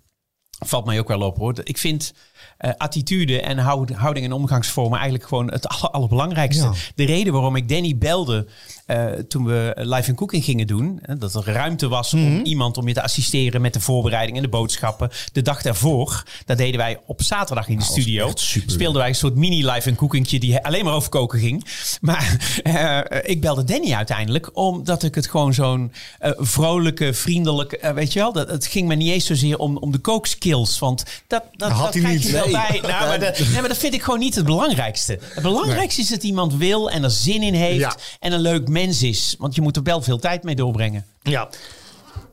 [0.65, 1.55] Valt mij ook wel op hoor.
[1.65, 2.13] Ik vind
[2.57, 6.65] eh, attitude en houd- houding en omgangsvormen eigenlijk gewoon het aller, allerbelangrijkste.
[6.65, 6.73] Ja.
[6.95, 8.47] De reden waarom ik Danny belde
[8.93, 12.25] eh, toen we live in cooking gingen doen, hè, dat er ruimte was Mhm.
[12.27, 15.11] om iemand om je te assisteren met de voorbereiding en de boodschappen.
[15.33, 18.27] De dag daarvoor, dat deden wij op zaterdag in de studio.
[18.27, 18.71] echt super.
[18.71, 21.65] Speelden wij een soort mini live in cookingtje die alleen maar over koken ging.
[22.01, 28.13] Maar eh, ik belde Danny uiteindelijk omdat ik het gewoon zo'n eh, vrolijke, vriendelijke, weet
[28.13, 31.43] je wel, dat, het ging me niet eens zozeer om, om de kookskills, want dat,
[31.57, 32.23] dat, had dat hij niet.
[32.23, 32.53] je wel Nee.
[32.53, 32.81] bij.
[32.83, 35.19] Nou, maar, dat- nee, maar dat vind ik gewoon niet het belangrijkste.
[35.35, 37.97] Het belangrijkste is dat iemand wil en er zin in heeft Ja.
[38.21, 41.07] en een leuk mens is, want je moet er wel veel tijd mee doorbrengen.
[41.23, 41.49] Ja.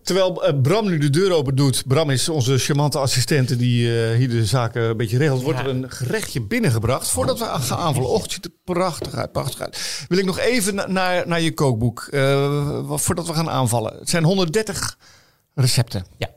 [0.03, 1.83] Terwijl eh, Bram nu de deur open doet.
[1.87, 5.41] Bram is onze charmante assistente die eh, hier de zaken een beetje regelt.
[5.41, 5.63] Wordt Ja.
[5.65, 7.09] er een gerechtje binnengebracht.
[7.09, 8.09] Voordat we gaan aanvallen.
[8.09, 10.05] Och, het ziet er prachtig uit, prachtig uit.
[10.07, 12.07] Wil ik nog even na- naar, naar je kookboek.
[12.85, 13.93] wat- voordat we gaan aanvallen.
[13.99, 14.97] Het zijn 130
[15.55, 16.05] recepten.
[16.17, 16.29] Ja.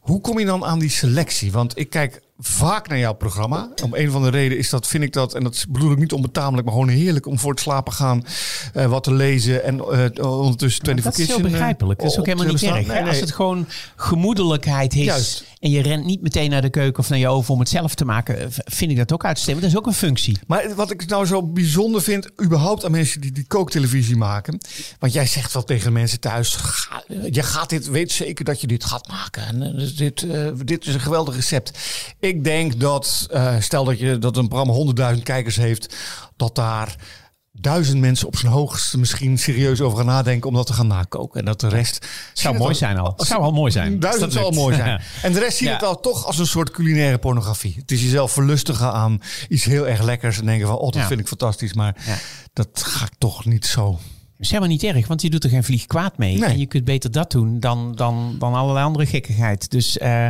[0.00, 1.52] Hoe kom je dan aan die selectie?
[1.52, 3.68] Want ik kijk vaak naar jouw programma.
[3.84, 6.12] Om een van de redenen is dat, vind ik dat, en dat bedoel ik niet
[6.12, 8.24] onbetamelijk, maar gewoon heerlijk om voor het slapen gaan
[8.74, 12.00] eh, wat te lezen en eh, ondertussen 24 Dat is heel eh, begrijpelijk.
[12.00, 12.86] Dat is ook helemaal niet erg.
[12.86, 13.66] Nee, Als het gewoon
[13.96, 15.44] gemoedelijkheid is Juist.
[15.60, 17.94] en je rent niet meteen naar de keuken of naar je oven om het zelf
[17.94, 19.62] te maken, vind ik dat ook uitstemmen.
[19.62, 20.38] Dat is ook een functie.
[20.46, 24.60] Maar wat ik nou zo bijzonder vind, überhaupt aan mensen die die kooktelevisie maken.
[24.98, 28.66] Want jij zegt wel tegen mensen thuis, ga, je gaat dit, weet zeker dat je
[28.66, 29.46] dit gaat maken.
[29.46, 30.26] En, dit,
[30.64, 31.78] dit is een geweldig recept.
[32.28, 34.72] Ik denk dat, eh, stel dat, je, dat een programma
[35.16, 35.94] 100.000 kijkers heeft,
[36.36, 36.96] dat daar
[37.52, 41.40] duizend mensen op zijn hoogste misschien serieus over gaan nadenken om dat te gaan nakoken.
[41.40, 42.06] En dat de rest...
[42.32, 43.14] Zou mooi zijn al.
[43.16, 44.00] Zou al mooi zijn.
[44.00, 45.00] Duizend zou al mooi zijn.
[45.22, 45.78] En de rest zie je Ja.
[45.78, 47.74] het al toch als een soort culinaire pornografie.
[47.78, 51.06] Het is jezelf verlustigen aan iets heel erg lekkers en denken van, oh, dat Ja.
[51.06, 52.16] vind ik fantastisch, maar Ja.
[52.52, 53.98] dat ga ik toch niet zo.
[54.38, 56.38] Dat is helemaal niet erg, want je doet er geen vlieg kwaad mee.
[56.38, 56.48] Nee.
[56.50, 59.70] En je kunt beter dat doen dan, dan, dan allerlei andere gekkigheid.
[59.70, 60.28] Dus eh,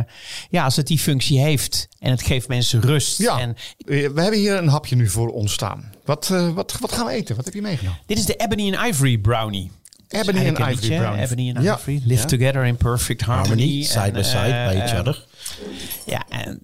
[0.49, 3.17] ja, als het die functie heeft en het geeft mensen rust.
[3.17, 5.91] Ja, En Eh, we hebben hier een hapje nu voor ons staan.
[6.05, 7.35] Wat, eh, wat, wat gaan we eten?
[7.35, 7.99] Wat heb je meegenomen?
[8.05, 9.71] dit is de Ebony and Ivory brownie.
[10.07, 11.21] Ebony and Ivory liedje, brownie.
[11.23, 11.77] Ebony and Ja.
[11.77, 12.01] Ivory.
[12.05, 12.25] Live Ja.
[12.27, 13.47] together in perfect harmony.
[13.49, 15.25] Harmony, side En, by side, by each other.
[16.05, 16.61] Ja, en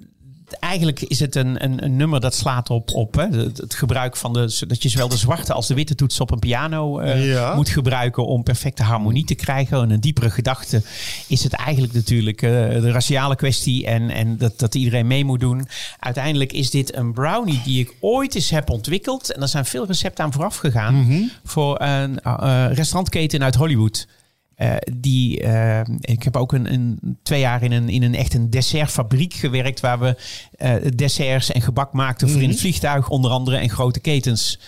[0.60, 4.18] eigenlijk is het een, een, een nummer dat slaat op, op hè, het, het gebruik
[4.18, 4.64] van de.
[4.68, 7.56] dat je zowel de zwarte als de witte toets op een piano eh, Ja.
[7.56, 9.82] moet gebruiken om perfecte harmonie te krijgen.
[9.82, 10.82] En een diepere gedachte
[11.28, 15.40] is het eigenlijk natuurlijk eh, de raciale kwestie en, en dat, dat iedereen mee moet
[15.40, 15.68] doen.
[16.00, 19.32] Uiteindelijk is dit een brownie die ik ooit eens heb ontwikkeld.
[19.32, 24.08] En er zijn veel recepten aan vooraf gegaan voor een eh, restaurantketen uit Hollywood.
[24.56, 28.34] Eh, die, eh, ik heb ook een, een, twee jaar in een, in een echt
[28.34, 29.80] een dessertfabriek gewerkt.
[29.80, 30.16] Waar we
[30.58, 34.60] eh, desserts en gebak maakten voor in het vliegtuig onder andere en grote ketens.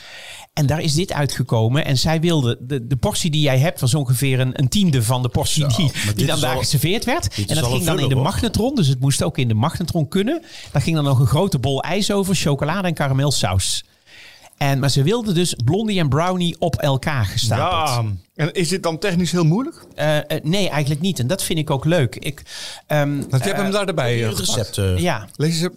[0.54, 1.86] En daar is dit uitgekomen.
[1.86, 5.22] En zij wilde, de, de portie die jij hebt was ongeveer een, een tiende van
[5.22, 5.66] de portie
[6.16, 7.46] die, dan daar al- geserveerd werd.
[7.48, 8.76] En dat ging dan in de magnetron.
[8.76, 10.42] Dus het moest ook in de magnetron kunnen.
[10.72, 13.84] Daar ging dan nog een grote bol ijs over, chocolade en karamelsaus.
[14.58, 17.90] En, maar ze wilde dus blondie en brownie op elkaar gestapeld.
[17.90, 18.04] Ja.
[18.36, 19.86] En is dit dan technisch heel moeilijk?
[19.96, 21.20] Eh, eh, nee, eigenlijk niet.
[21.20, 22.16] En dat vind ik ook leuk.
[22.16, 22.44] Ik,
[22.88, 24.58] ehm, Want je hebt hem daar erbij eh, Het gepakt.
[24.58, 24.78] recept.
[24.78, 25.70] eh, ja, Lees eh,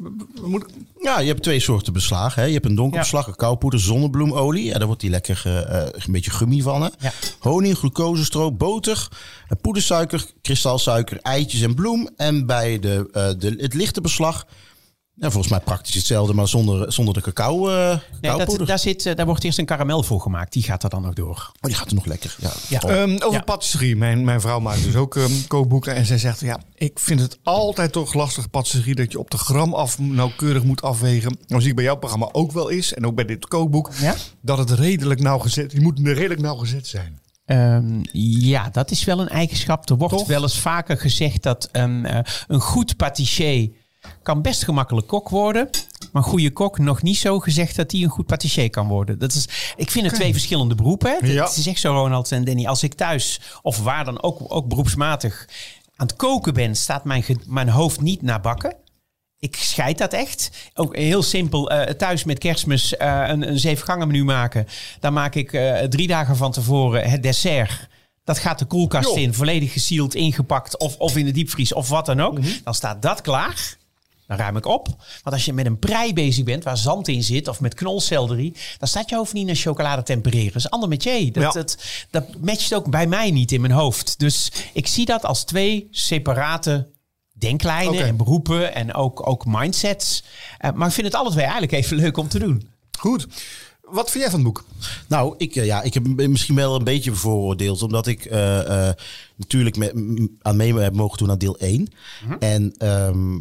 [0.43, 0.65] moet,
[1.01, 2.41] Ja, je hebt twee soorten beslagen.
[2.43, 2.47] Hè.
[2.49, 4.73] Je hebt een donkerbeslag, een koupoeder, zonnebloemolie.
[4.73, 6.83] En daar wordt die lekker een beetje gummi van.
[6.83, 6.89] Hè.
[6.99, 7.13] Ja.
[7.39, 9.09] Honing, glucosestroop, boter,
[9.61, 12.09] poedersuiker, kristalsuiker, eitjes en bloem.
[12.17, 14.47] En bij de, eh, de, het lichte beslag,
[15.21, 19.07] ja, volgens mij praktisch hetzelfde, maar zonder, zonder de cacao, eh nee, dat, daar, zit,
[19.07, 20.53] eh, daar wordt eerst een karamel voor gemaakt.
[20.53, 21.51] Die gaat er dan nog door.
[21.53, 22.37] Oh, die gaat er nog lekker.
[22.39, 22.51] Ja.
[22.69, 22.81] Ja.
[22.81, 23.41] Ehm, over Ja.
[23.41, 23.97] patisserie.
[23.97, 25.95] Mijn, mijn vrouw maakt dus ook ehm, kookboeken.
[25.95, 28.95] En zij zegt, ja, ik vind het altijd toch lastig patisserie...
[28.95, 31.37] dat je op de gram af nauwkeurig moet afwegen.
[31.47, 32.95] Nou zie ik bij jouw programma ook wel is.
[32.95, 33.91] En ook bij dit kookboek.
[34.01, 34.15] Ja?
[34.41, 35.71] Dat het redelijk nauwgezet...
[35.71, 37.21] Die moeten redelijk nauwgezet zijn.
[37.45, 39.91] Ehm, ja, dat is wel een eigenschap.
[39.91, 40.27] Er wordt Toch?
[40.27, 43.71] wel eens vaker gezegd dat een, eh, een goed patissier
[44.23, 45.69] kan best gemakkelijk kok worden.
[46.13, 49.19] Maar een goede kok nog niet zo gezegd dat hij een goed patissier kan worden.
[49.19, 51.27] Dat is, ik vind het twee verschillende beroepen.
[51.27, 51.45] Ja.
[51.45, 52.67] Het is echt zo, Ronald en Danny.
[52.67, 55.49] Als ik thuis, of waar dan ook, ook beroepsmatig,
[55.97, 58.77] aan het koken ben, staat mijn, mijn hoofd niet naar bakken.
[59.39, 60.51] Ik scheid dat echt.
[60.75, 61.71] Ook heel simpel.
[61.71, 64.67] eh, thuis met kerstmis eh, een, een zeven gangen menu maken.
[65.01, 67.89] Dan maak ik eh, drie dagen van tevoren het dessert.
[68.25, 72.07] Dat gaat de koelkast in, volledig gesield, ingepakt of, of in de diepvries of wat
[72.07, 72.39] dan ook.
[72.65, 73.79] Dan staat dat klaar.
[74.31, 74.87] Dan ruim ik op.
[75.23, 78.55] Want als je met een prei bezig bent waar zand in zit of met knolselderie,
[78.79, 80.47] dan staat je hoofd niet naar chocolade tempereren.
[80.47, 81.33] Dat is een ander metier.
[81.33, 81.51] Dat, Ja.
[81.51, 81.77] dat,
[82.11, 84.19] dat matcht ook bij mij niet in mijn hoofd.
[84.19, 86.87] Dus ik zie dat als twee separate
[87.33, 90.23] denklijnen en beroepen en ook, ook mindsets.
[90.59, 92.69] Eh, maar ik vind het alle twee eigenlijk even leuk om te doen.
[92.99, 93.27] Goed.
[93.81, 94.65] Wat vind jij van het boek?
[95.09, 97.83] Nou, ik, eh, ja, ik heb misschien wel een beetje bevooroordeeld.
[97.83, 98.95] Omdat ik eh, eh,
[99.37, 101.89] natuurlijk met, m- aan mee heb mogen doen aan deel 1.
[102.39, 103.39] En ehm,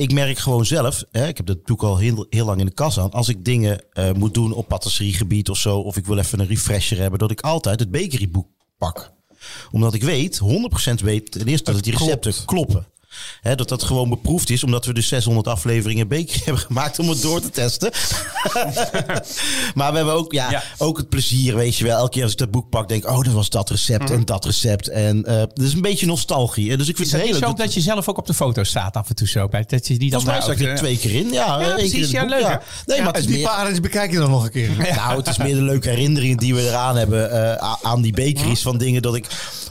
[0.00, 2.72] ik merk gewoon zelf, hè, ik heb dat boek al heel, heel lang in de
[2.72, 3.10] kas aan.
[3.10, 5.78] Als ik dingen eh, moet doen op patisseriegebied of zo.
[5.78, 7.18] Of ik wil even een refresher hebben.
[7.18, 8.46] Dat ik altijd het bakeryboek
[8.78, 9.12] pak.
[9.70, 10.40] Omdat ik weet,
[10.90, 12.86] 100% weet ten eerste dat die recepten kloppen.
[13.40, 17.08] Hè, dat dat gewoon beproefd is, omdat we dus 600 afleveringen bakery hebben gemaakt om
[17.08, 17.90] het door te testen.
[19.74, 20.62] maar we hebben ook, ja, Ja.
[20.78, 21.96] ook het plezier, weet je wel.
[21.98, 24.24] Elke keer als ik dat boek pak, denk ik, oh, dat was dat recept en
[24.24, 24.88] dat recept.
[24.88, 26.76] En eh dat is een beetje nostalgie.
[26.76, 27.56] Dus ik vind Is het dat heel niet leuk.
[27.58, 29.48] zo dat je zelf ook op de foto staat af en toe zo?
[29.48, 31.32] Bij, dat je die dan Volgens mij ik er twee keer in.
[31.32, 32.10] Ja, precies.
[32.10, 32.40] Ja, leuk?
[32.86, 33.44] Nee, Ja, maar het En is die meer...
[33.46, 34.70] parels bekijk je dan nog een keer.
[34.96, 38.62] Nou, het is meer de leuke herinneringen die we eraan hebben eh, aan die bakeries.
[38.62, 39.26] Van dingen dat ik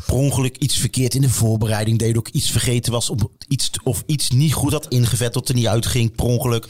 [0.09, 2.17] per ongeluk iets verkeerd in de voorbereiding deed.
[2.17, 5.67] Ook iets vergeten was of iets, of iets niet goed had ingevet tot er niet
[5.67, 6.67] uitging per ongeluk.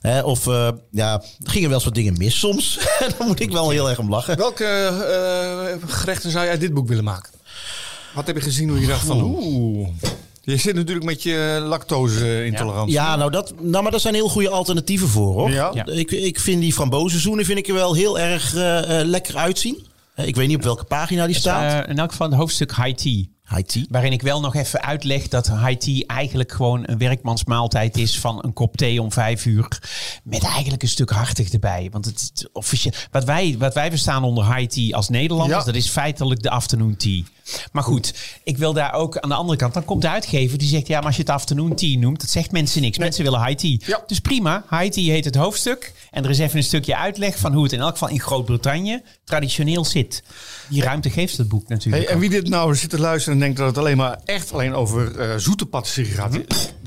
[0.00, 2.78] Hè, of eh, ja, er gingen wel eens wat dingen mis soms.
[3.18, 4.36] Daar moet ik wel heel erg om lachen.
[4.36, 7.30] Welke eh, gerechten zou je uit dit boek willen maken?
[8.14, 9.88] Wat heb je gezien hoe je dacht van oeh.
[10.42, 12.94] Je zit natuurlijk met je lactose-intolerantie.
[12.94, 15.50] Ja, nou, dat, nou, maar daar zijn heel goede alternatieven voor, hoor.
[15.50, 15.70] Ja.
[15.74, 15.86] Ja.
[15.86, 19.86] Ik, ik vind die frambozenzoenen vind ik er wel heel erg eh, lekker uitzien.
[20.26, 21.84] Ik weet niet op welke pagina die staat.
[21.84, 23.24] Eh, in elk geval het hoofdstuk high tea.
[23.48, 23.84] High tea.
[23.90, 28.44] Waarin ik wel nog even uitleg dat high tea eigenlijk gewoon een werkmansmaaltijd is van
[28.44, 29.68] een kop thee om vijf uur.
[30.24, 31.88] Met eigenlijk een stuk hartig erbij.
[31.92, 35.64] Want het, officieel, wat, wij, wat wij verstaan onder high tea als Nederlanders, Ja.
[35.64, 37.22] dat is feitelijk de afternoon tea.
[37.72, 39.74] Maar goed, ik wil daar ook aan de andere kant.
[39.74, 42.30] Dan komt de uitgever die zegt: Ja, maar als je het afternoon tea noemt, dat
[42.30, 42.98] zegt mensen niks.
[42.98, 43.76] Mensen willen high tea.
[43.78, 44.02] Ja.
[44.06, 45.92] Dus prima, high tea heet het hoofdstuk.
[46.18, 49.02] En er is even een stukje uitleg van hoe het in elk geval in Groot-Brittannië
[49.24, 50.22] traditioneel zit.
[50.68, 52.04] Die ruimte geeft het boek natuurlijk.
[52.04, 54.52] Hey, en wie dit nou zit te luisteren en denkt dat het alleen maar echt
[54.52, 56.38] alleen over eh, zoete patisserie gaat.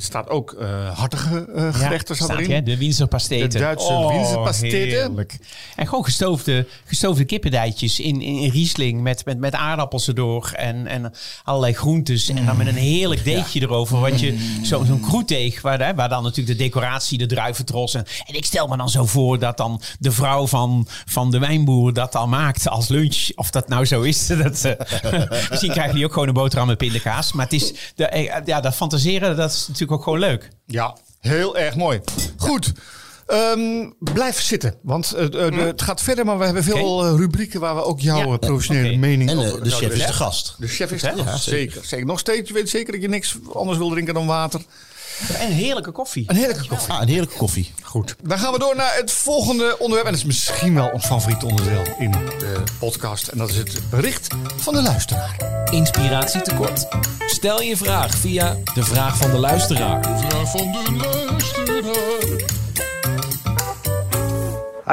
[0.02, 2.52] Staat ook eh, hartige eh, gerechten Ja, staat staat, erin.
[2.52, 3.50] hè, de Winzerpasteten.
[3.50, 4.80] De Duitse Winzerpasteten.
[4.80, 5.38] heerlijk.
[5.76, 10.88] En gewoon gestoofde, gestoofde kippendijtjes in, in, in Riesling met, met, met aardappels erdoor en,
[10.88, 12.30] en allerlei groentes.
[12.30, 14.00] En dan met een heerlijk deegje erover.
[14.00, 17.94] Wat je, zo, zo'n kroetdeeg, waar, hè, waar dan natuurlijk de decoratie, de druiventros.
[17.94, 21.40] En, en ik stel me dan zo voor dat dan de vrouw van, van de
[21.40, 23.30] wijnboer dat al maakt als lunch.
[23.36, 24.28] Of dat nou zo is.
[24.42, 27.34] Dat, eh, misschien krijgen die ook gewoon een boterham met pindakaas.
[27.34, 30.50] Maar het is, de, ja, dat fantaseren, dat is natuurlijk ook gewoon leuk.
[30.66, 32.02] Ja, heel erg mooi.
[32.38, 32.72] Goed.
[33.28, 37.60] Ehm, blijf zitten, want eh, de- het gaat verder, maar we hebben veel eh, rubrieken
[37.60, 40.56] waar we ook jouw Ja, eh, professionele mening En over de chef is de gast.
[40.58, 42.06] De chef is de gast, zeker, zeker.
[42.06, 44.62] Nog steeds, je weet zeker dat je niks anders wil drinken dan water.
[45.40, 46.24] En heerlijke koffie.
[46.28, 46.94] Een heerlijke koffie.
[46.94, 47.72] Ah, een heerlijke koffie.
[47.84, 48.16] Goed.
[48.24, 50.06] Dan gaan we door naar het volgende onderwerp.
[50.06, 53.28] En dat is misschien wel ons favoriete onderdeel in de podcast.
[53.28, 55.64] En dat is het bericht van de luisteraar.
[55.72, 56.88] Inspiratie tekort?
[57.26, 60.04] Stel je vraag via de vraag van de luisteraar.
[60.04, 61.40] Vraag van de luisteraar.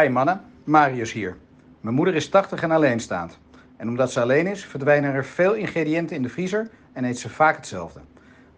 [0.03, 1.37] Hi mannen, Marius hier.
[1.81, 3.39] Mijn moeder is 80 en alleenstaand.
[3.77, 7.29] En omdat ze alleen is, verdwijnen er veel ingrediënten in de vriezer en eet ze
[7.29, 8.01] vaak hetzelfde.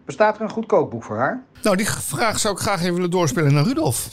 [0.05, 1.43] Bestaat er een goed kookboek voor haar?
[1.63, 4.09] Nou, die vraag zou ik graag even willen doorspelen naar Rudolf.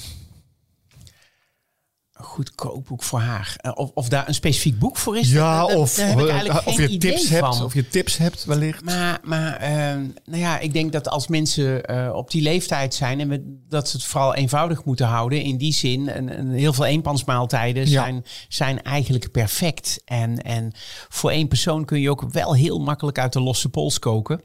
[2.13, 3.55] Een goed kookboek voor haar.
[3.57, 5.31] Eh, Of, of daar een specifiek boek voor is.
[5.31, 7.39] Ja, of, je tips idee hebt.
[7.39, 7.65] van.
[7.65, 8.85] Of je tips hebt wellicht.
[8.85, 13.21] Maar, maar ehm, nou ja, ik denk dat als mensen eh, op die leeftijd zijn...
[13.21, 15.43] en we, dat ze het vooral eenvoudig moeten houden.
[15.43, 18.03] In die zin, en, en heel veel eenpansmaaltijden Ja.
[18.03, 20.01] zijn, zijn eigenlijk perfect.
[20.05, 20.73] En, en
[21.09, 24.41] voor één persoon kun je ook wel heel makkelijk uit de losse pols koken.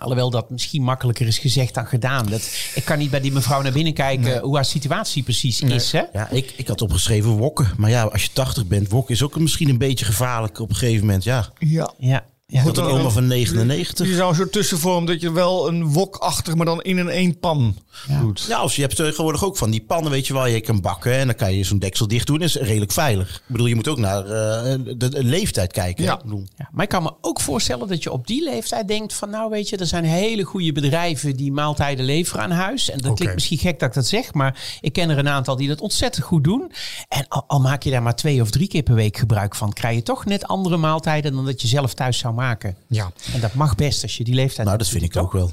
[0.00, 2.26] Alhoewel dat misschien makkelijker is gezegd dan gedaan.
[2.26, 5.92] Dat, ik kan niet bij die mevrouw naar binnen kijken hoe haar situatie precies is.
[5.92, 6.02] Hè?
[6.12, 7.68] Ja, ik, ik had opgeschreven wokken.
[7.76, 10.76] Maar ja, als je 80 bent, wokken is ook misschien een beetje gevaarlijk op een
[10.76, 11.24] gegeven moment.
[11.24, 11.48] Ja.
[11.58, 11.92] Ja.
[11.98, 14.06] Ja, Ja, Dat een oma van 99.
[14.06, 17.38] Je zou een soort tussenvorm dat je wel een wokachtig, maar dan in een één
[17.38, 17.76] pan
[18.20, 18.44] doet.
[18.48, 21.12] Ja, of je hebt tegenwoordig ook van die pannen, weet je wel, je kan bakken
[21.12, 22.38] en dan kan je zo'n deksel dicht doen.
[22.38, 23.34] Dat is redelijk veilig.
[23.34, 26.04] Ik bedoel, je moet ook naar eh, de, de leeftijd kijken.
[26.04, 26.20] Ja.
[26.56, 29.50] Ja, maar ik kan me ook voorstellen dat je op die leeftijd denkt van nou
[29.50, 32.90] weet je, er zijn hele goede bedrijven die maaltijden leveren aan huis.
[32.90, 35.56] En dat klinkt misschien gek dat ik dat zeg, maar ik ken er een aantal
[35.56, 36.72] die dat ontzettend goed doen.
[37.08, 39.72] En al, al maak je daar maar twee of drie keer per week gebruik van,
[39.72, 42.38] krijg je toch net andere maaltijden dan dat je zelf thuis zou maken.
[42.86, 43.12] Ja.
[43.34, 45.50] En dat mag best als je die leeftijd nou, dat vind ik ook wel.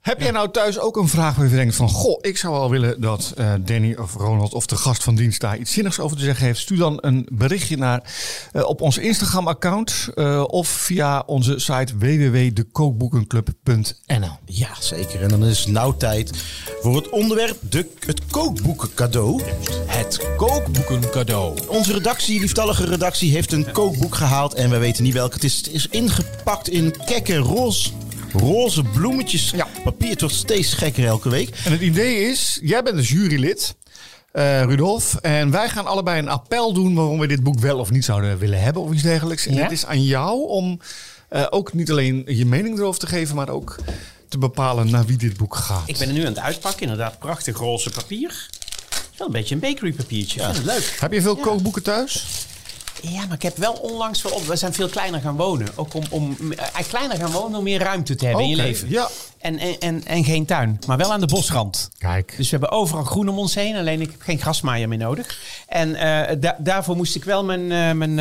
[0.00, 1.88] Heb jij nou thuis ook een vraag waar je denkt van...
[1.88, 5.40] Goh, ik zou wel willen dat eh, Danny of Ronald of de gast van dienst
[5.40, 6.60] daar iets zinnigs over te zeggen heeft.
[6.60, 8.02] Stuur dan een berichtje naar,
[8.52, 14.38] eh, op ons Instagram-account eh, of via onze site www.dekookboekenclub.nl.
[14.44, 15.22] Ja, zeker.
[15.22, 16.30] En dan is het nou tijd
[16.82, 19.42] voor het onderwerp de, het kookboeken cadeau.
[19.86, 21.58] Het Kookboeken cadeau.
[21.66, 24.54] Onze redactie, lieftallige redactie, heeft een kookboek gehaald.
[24.54, 25.56] En we weten niet welke het is.
[25.56, 27.90] Het is ingepakt in kekke roze,
[28.32, 29.50] roze bloemetjes.
[29.50, 29.66] Ja.
[29.84, 31.48] Papier het wordt steeds gekker elke week.
[31.64, 33.74] En het idee is, jij bent een jurylid,
[34.32, 35.14] eh Rudolf.
[35.14, 38.38] En wij gaan allebei een appel doen waarom we dit boek wel of niet zouden
[38.38, 39.46] willen hebben of iets dergelijks.
[39.46, 39.62] En Ja?
[39.62, 40.80] het is aan jou om
[41.28, 43.76] eh, ook niet alleen je mening erover te geven, maar ook
[44.28, 45.82] te bepalen naar wie dit boek gaat.
[45.88, 48.48] Ik ben er nu aan het uitpakken, inderdaad prachtig roze papier.
[49.16, 50.50] Wel een beetje een bakery papiertje.
[50.64, 50.96] Leuk.
[51.00, 52.24] Heb je veel kookboeken thuis?
[53.02, 54.42] Ja, maar ik heb wel onlangs wel op.
[54.46, 55.68] We zijn veel kleiner gaan wonen.
[55.74, 58.88] Ook om, om eh, kleiner gaan wonen om meer ruimte te hebben in je leven.
[58.90, 59.08] ja.
[59.38, 61.88] En, en, en, en geen tuin, maar wel aan de bosrand.
[61.98, 62.34] Kijk.
[62.36, 63.76] Dus we hebben overal groen om ons heen.
[63.76, 65.38] Alleen ik heb geen grasmaaier meer nodig.
[65.68, 68.14] En eh, da- daarvoor moest ik wel mijn, eh, mijn,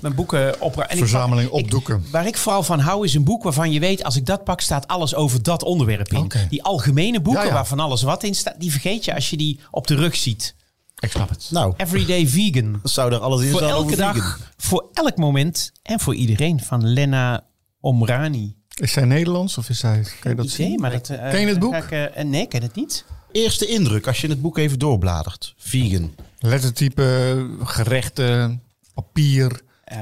[0.00, 0.98] mijn boeken opruimen.
[0.98, 2.04] Verzameling opdoeken.
[2.10, 4.04] waar ik vooral van hou is een boek waarvan je weet...
[4.04, 6.30] als ik dat pak staat alles over dat onderwerp in.
[6.48, 7.54] Die algemene boeken Ja, ja.
[7.54, 8.54] waar van alles wat in staat...
[8.58, 10.54] die vergeet je als je die op de rug ziet.
[11.02, 11.48] Ik snap het.
[11.50, 12.80] Nou, Everyday Vegan.
[12.82, 14.38] zou er alles in Voor elke dag, vegan.
[14.56, 16.60] voor elk moment en voor iedereen.
[16.60, 17.44] Van Lena
[17.80, 18.56] Omrani.
[18.74, 20.06] Is zij Nederlands of is zij...
[20.20, 20.80] Kan je dat Idee, zien?
[20.80, 21.74] maar dat, eh, Ken je het boek?
[21.74, 23.04] ik, eh, nee, ik ken het niet.
[23.32, 25.54] Eerste indruk als je het boek even doorbladert.
[25.58, 26.14] Vegan.
[26.38, 28.62] Lettertype, gerechten,
[28.94, 29.98] papier, Eh,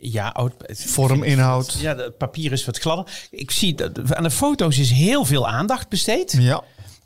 [0.00, 1.76] ja, oh, het- vorminhoud.
[1.80, 3.28] Ja, het papier is wat gladder.
[3.30, 6.32] Ik zie dat aan de foto's is heel veel aandacht besteed.
[6.38, 6.62] Ja.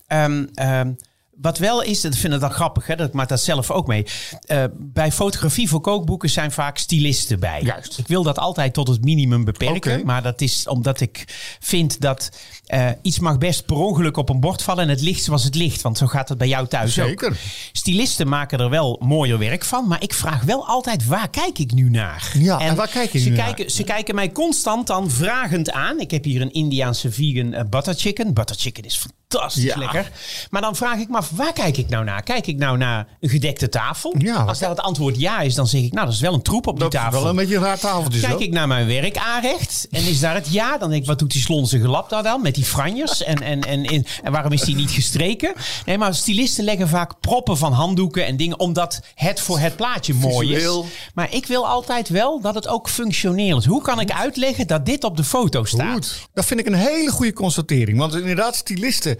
[0.07, 0.93] Ehm, ehm,
[1.37, 3.87] wat wel is, dat vind ik dan grappig, hè, dat ik maak dat zelf ook
[3.87, 4.07] mee.
[4.47, 7.63] Eh, bij fotografie voor kookboeken zijn vaak stylisten bij.
[7.63, 7.99] Juist.
[7.99, 10.05] Ik wil dat altijd tot het minimum beperken.
[10.05, 11.25] Maar dat is omdat ik
[11.61, 12.31] vind dat
[12.67, 15.55] eh, iets mag best per ongeluk op een bord vallen en het licht zoals het
[15.55, 15.83] ligt.
[15.83, 17.07] Want zo gaat het bij jou thuis ook.
[17.07, 17.37] Zeker.
[17.73, 19.89] Stylisten maken er wel mooier werk van.
[19.89, 22.33] Maar ik vraag wel altijd, waar kijk ik nu naar?
[22.39, 23.45] Ja, en waar kijk je ze nu naar?
[23.45, 26.01] kijken, Ze kijken mij constant dan vragend aan.
[26.01, 28.35] Ik heb hier een Indiaanse vegan eh, butter chicken.
[28.35, 29.21] Butter chicken is fantastisch
[29.55, 29.79] Ja.
[29.79, 30.11] lekker.
[30.51, 32.23] Maar dan vraag ik me af, waar kijk ik nou naar?
[32.23, 34.15] Kijk ik nou naar een gedekte tafel?
[34.19, 36.43] Ja, Als daar het antwoord ja is, dan zeg ik, nou, dat is wel een
[36.43, 37.21] troep op Dat die is tafel.
[37.21, 40.35] wel een beetje een raar tafeltje Kijk ik naar mijn werk aanrecht en is daar
[40.35, 43.23] het ja, dan denk ik, wat doet die slonzige lap daar dan met die franjes?
[43.23, 45.53] En, en, en, en, en waarom is die niet gestreken?
[45.87, 50.15] Nee, maar stylisten leggen vaak proppen van handdoeken en dingen, omdat het voor het plaatje
[50.15, 50.71] mooi is.
[51.15, 53.65] Maar ik wil altijd wel dat het ook functioneel is.
[53.65, 55.93] Hoe kan ik uitleggen dat dit op de foto staat?
[55.93, 56.29] Goed.
[56.35, 57.99] Dat vind ik een hele goede constatering.
[57.99, 59.19] Want inderdaad, stylisten.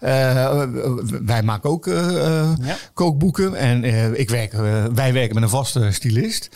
[0.00, 0.62] Eh,
[1.24, 2.76] wij maken ook eh, eh, Ja.
[2.94, 3.54] kookboeken.
[3.54, 3.84] En
[4.18, 4.52] ik werk,
[4.94, 6.48] wij werken met een vaste stylist.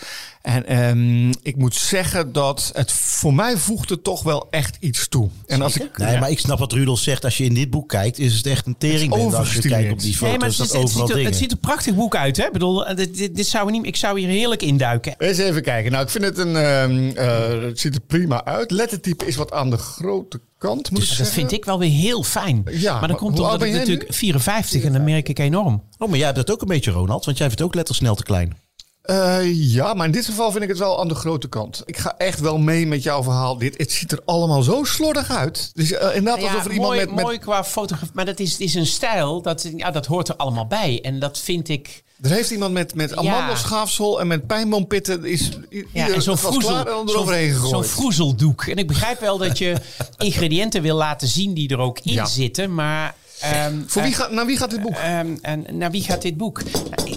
[0.48, 5.08] En ehm, ik moet zeggen dat het voor mij voegt er toch wel echt iets
[5.08, 5.28] toe.
[5.46, 7.24] En als ik, Nee, maar ik snap wat Rudolf zegt.
[7.24, 9.36] Als je in dit boek kijkt, is het echt een teringbende.
[9.36, 11.50] Als je kijkt op die foto's, Nee, maar het, is- het, ziet er, het ziet
[11.50, 12.36] er prachtig boek uit.
[12.36, 12.44] Hè?
[12.46, 15.14] Ik bedoel, eh, dit, dit, dit zou we niet, ik zou hier heerlijk induiken.
[15.18, 15.92] Eens even kijken.
[15.92, 16.56] Nou, ik vind het een.
[16.56, 18.70] ehm, eh, het ziet er prima uit.
[18.70, 22.22] Lettertype is wat aan de grote kant, moet ik Dat vind ik wel weer heel
[22.22, 22.62] fijn.
[22.70, 25.82] Ja, maar maar dat komt omdat ik jij natuurlijk 54 en dat merk ik enorm.
[25.98, 27.24] Oh, maar jij hebt dat ook een beetje, Ronald.
[27.24, 28.66] Want jij vindt ook letters snel te klein.
[29.08, 31.82] Eh, ja, maar in dit geval vind ik het wel aan de grote kant.
[31.84, 33.58] Ik ga echt wel mee met jouw verhaal.
[33.58, 35.70] Dit, het ziet er allemaal zo slordig uit.
[35.74, 37.24] Dus uh, inderdaad alsof er iemand mooi, met, met...
[37.24, 38.14] mooi qua fotografie.
[38.14, 41.00] Maar dat is, is een stijl, dat, ja, dat hoort er allemaal bij.
[41.02, 42.02] En dat vind ik...
[42.22, 45.24] Er heeft iemand met, met amandelschaafsel en met pijnboompitten...
[45.24, 45.48] Is,
[45.92, 48.62] Ja, en zo'n was klaar vroezel, en dan zo'n, vroezeldoek.
[48.62, 49.76] En ik begrijp wel dat je
[50.18, 52.26] ingrediënten wil laten zien die er ook in Ja.
[52.26, 52.74] zitten.
[52.74, 53.14] Maar...
[53.40, 54.96] ehm, Voor wie gaat, naar wie gaat dit boek?
[54.96, 56.62] Ehm, en naar wie gaat dit boek?
[56.64, 57.08] Nou,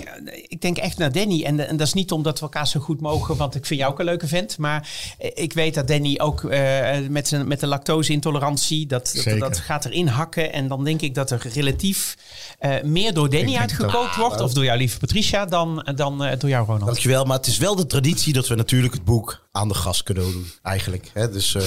[0.47, 1.43] ik, denk echt naar Danny.
[1.43, 3.91] En, en dat is niet omdat we elkaar zo goed mogen, want ik vind jou
[3.91, 4.57] ook een leuke vent.
[4.57, 9.85] Maar ik weet dat Danny ook eh, met, zijn, met de lactose-intolerantie, dat, dat, gaat
[9.85, 10.53] erin hakken.
[10.53, 12.17] En dan denk ik dat er relatief
[12.59, 16.49] eh, meer door Danny uitgekookt wordt, of door jouw lieve Patricia, dan, dan eh, door
[16.49, 16.85] jou, Ronald.
[16.85, 17.25] Dankjewel.
[17.25, 20.31] Maar het is wel de traditie dat we natuurlijk het boek aan de gast cadeau
[20.31, 20.51] doen.
[20.63, 21.11] Eigenlijk.
[21.13, 21.31] Hè?
[21.31, 21.61] Dus, eh,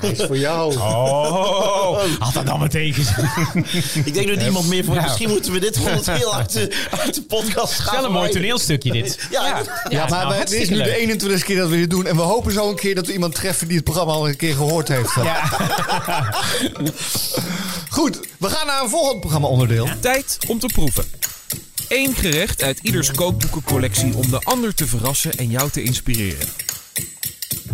[0.00, 0.74] Hij is voor jou.
[0.76, 1.58] Oh,
[1.90, 2.00] Oh.
[2.18, 2.94] Had dat dan meteen.
[4.04, 4.94] Ik denk dat niemand meer van...
[4.94, 5.02] Ja.
[5.02, 7.94] Misschien moeten we dit gewoon het heel uit de, uit de podcast gaan.
[7.94, 9.18] Wel een mooi toneelstukje dit.
[9.30, 11.20] Ja, Ja, nou, maar wij- dit is nu de leuk.
[11.22, 12.06] 21ste keer dat we dit doen.
[12.06, 14.36] En we hopen zo een keer dat we iemand treffen die het programma al een
[14.36, 15.10] keer gehoord heeft.
[15.22, 15.48] Ja.
[17.88, 19.88] Goed, we gaan naar een volgend programma onderdeel.
[20.00, 21.04] Tijd om te proeven.
[21.88, 26.48] Eén gerecht uit ieders kookboekencollectie om de ander te verrassen en jou te inspireren.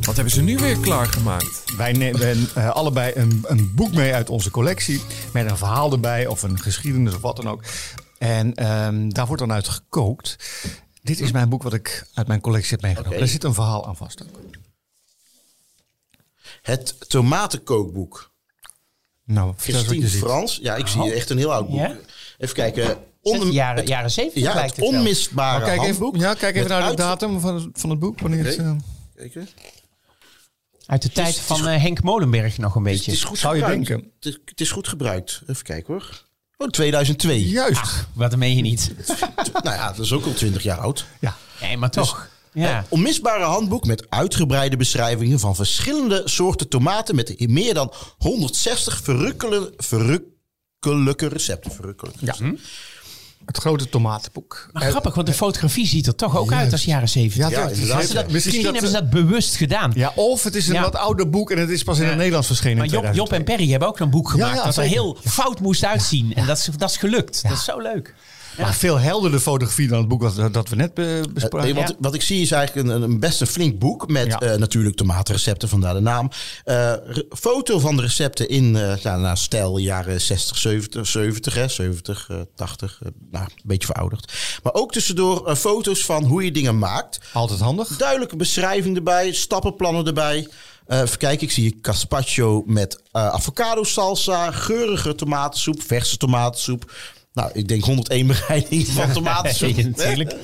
[0.01, 1.63] Wat hebben ze nu weer klaargemaakt?
[1.77, 5.01] Wij nemen eh, allebei een, een boek mee uit onze collectie.
[5.33, 7.63] Met een verhaal erbij of een geschiedenis of wat dan ook.
[8.19, 10.37] En ehm, daar wordt dan uit gekookt.
[11.03, 13.19] Dit is mijn boek wat ik uit mijn collectie heb meegenomen.
[13.19, 14.23] Daar zit een verhaal aan vast.
[14.23, 14.41] ook.
[16.63, 18.31] Het tomatenkookboek.
[19.25, 20.09] Nou, Christine.
[20.09, 20.59] Frans.
[20.63, 21.79] Ja, ik zie hier echt een heel oud boek.
[21.79, 21.97] Ja?
[22.39, 22.97] Even kijken.
[23.23, 24.99] Onder, jaren, het, jaren 70 ja, lijkt het het wel.
[25.01, 26.15] onmisbare Oh, kijk handboek.
[26.15, 28.21] even, ja, kijk even naar de uit- datum van, het- van het boek.
[28.21, 28.59] Wanneer het,
[29.27, 29.47] Oké.
[30.87, 30.93] Eh.
[30.93, 33.13] Uit de tijd het van eh, Henk Molenberg nog een Het beetje.
[33.13, 33.97] is goed Zou je denken.
[34.21, 35.43] Het is, het is goed gebruikt.
[35.47, 36.25] Even kijken hoor.
[36.59, 37.49] Oh, 2002.
[37.49, 38.07] juist.
[38.13, 38.93] Wat dat meen je niet.
[39.63, 41.07] Nou ja, dat is ook al 20 jaar oud.
[41.21, 41.37] Ja.
[41.61, 42.29] Nee, maar toch.
[42.53, 42.77] ja.
[42.77, 49.73] Het onmisbare handboek met uitgebreide beschrijvingen van verschillende soorten tomaten met meer dan 160 verrukkele,
[49.77, 51.73] verrukkelijke recepten.
[51.73, 52.35] Verrukkelijke Ja.
[53.47, 54.69] Het grote tomatenboek.
[54.73, 57.43] Maar Eh, grappig, want de fotografie ziet er toch ook uit als jaren 70.
[57.43, 58.23] Ja, Ja, dat- inderdaad, misschien ja.
[58.23, 59.93] dat- Misschien, misschien dat, hebben ze dat bewust gedaan.
[59.95, 60.83] Ja, of het is een Ja.
[60.83, 62.17] wat ouder boek en het is pas in het Ja.
[62.17, 62.77] Nederlands verschenen.
[62.77, 63.57] Maar Job, Job en 2002.
[63.57, 66.35] Perry hebben ook een boek gemaakt ja, dat er heel fout moest uitzien.
[66.35, 67.43] En dat is, dat is gelukt.
[67.43, 68.15] Dat is zo leuk.
[68.59, 71.75] Maar veel helderder fotografie dan het boek wat, dat we net be- Eh, bespraken.
[71.75, 74.97] wat, wat ik zie is eigenlijk een, een best een flink boek met eh, natuurlijk
[74.97, 76.31] tomatenrecepten, vandaar de naam.
[76.65, 76.93] Eh,
[77.39, 82.37] foto van de recepten in eh nou, stijl jaren 60, 70, 70, hè, 70 eh,
[82.55, 84.33] 80, eh, nou, een beetje verouderd.
[84.63, 87.19] Maar ook tussendoor eh, foto's van hoe je dingen maakt.
[87.33, 87.89] Altijd handig.
[87.97, 90.49] Duidelijke beschrijving erbij, stappenplannen erbij.
[90.87, 96.93] Eh even kijken, ik zie hier carpaccio met eh, avocado salsa, geurige tomatensoep, verse tomatensoep.
[97.37, 99.77] Nou, ik denk 101 bereidingen van tomatensoep.
[99.77, 100.35] Natuurlijk.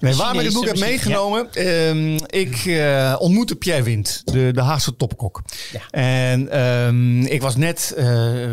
[0.00, 1.52] Nee, waarom ik het boek heb meegenomen.
[1.52, 5.42] ehm, ik eh, ontmoette Pierre Wind, de, de Haagse topkok.
[5.72, 5.80] Ja.
[5.90, 8.50] En ehm, ik was net eh,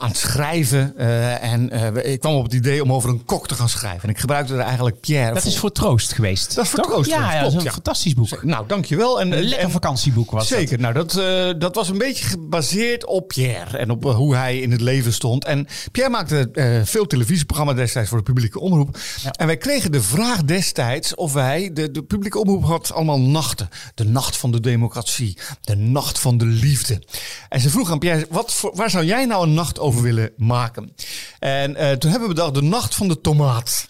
[0.00, 0.94] aan het schrijven.
[0.96, 4.02] eh, en eh, ik kwam op het idee om over een kok te gaan schrijven.
[4.02, 5.50] En ik gebruikte er eigenlijk Pierre Dat voor.
[5.52, 6.54] is voor troost geweest.
[6.54, 6.90] Dat is voor toch?
[6.92, 7.70] troost Ja, geweest, ja dat is een ja.
[7.72, 8.42] fantastisch boek.
[8.44, 9.20] Nou, dankjewel.
[9.20, 10.80] En, Een lekker en- vakantieboek was Zeker.
[10.80, 14.70] Nou, dat, eh, dat was een beetje gebaseerd op Pierre en op hoe hij in
[14.70, 15.44] het leven stond.
[15.44, 16.48] En Pierre maakte
[16.84, 18.98] veel televisieprogramma's destijds voor de publieke omroep.
[19.32, 23.68] En wij kregen de vraag destijds of wij, de, de publieke omroep had allemaal nachten.
[23.94, 27.02] De nacht van de democratie, de nacht van de liefde.
[27.48, 30.30] En ze vroeg aan Pierre, wat voor, waar zou jij nou een nacht over willen
[30.36, 30.94] maken?
[31.38, 33.86] En eh, toen hebben we bedacht, de nacht van de tomaat.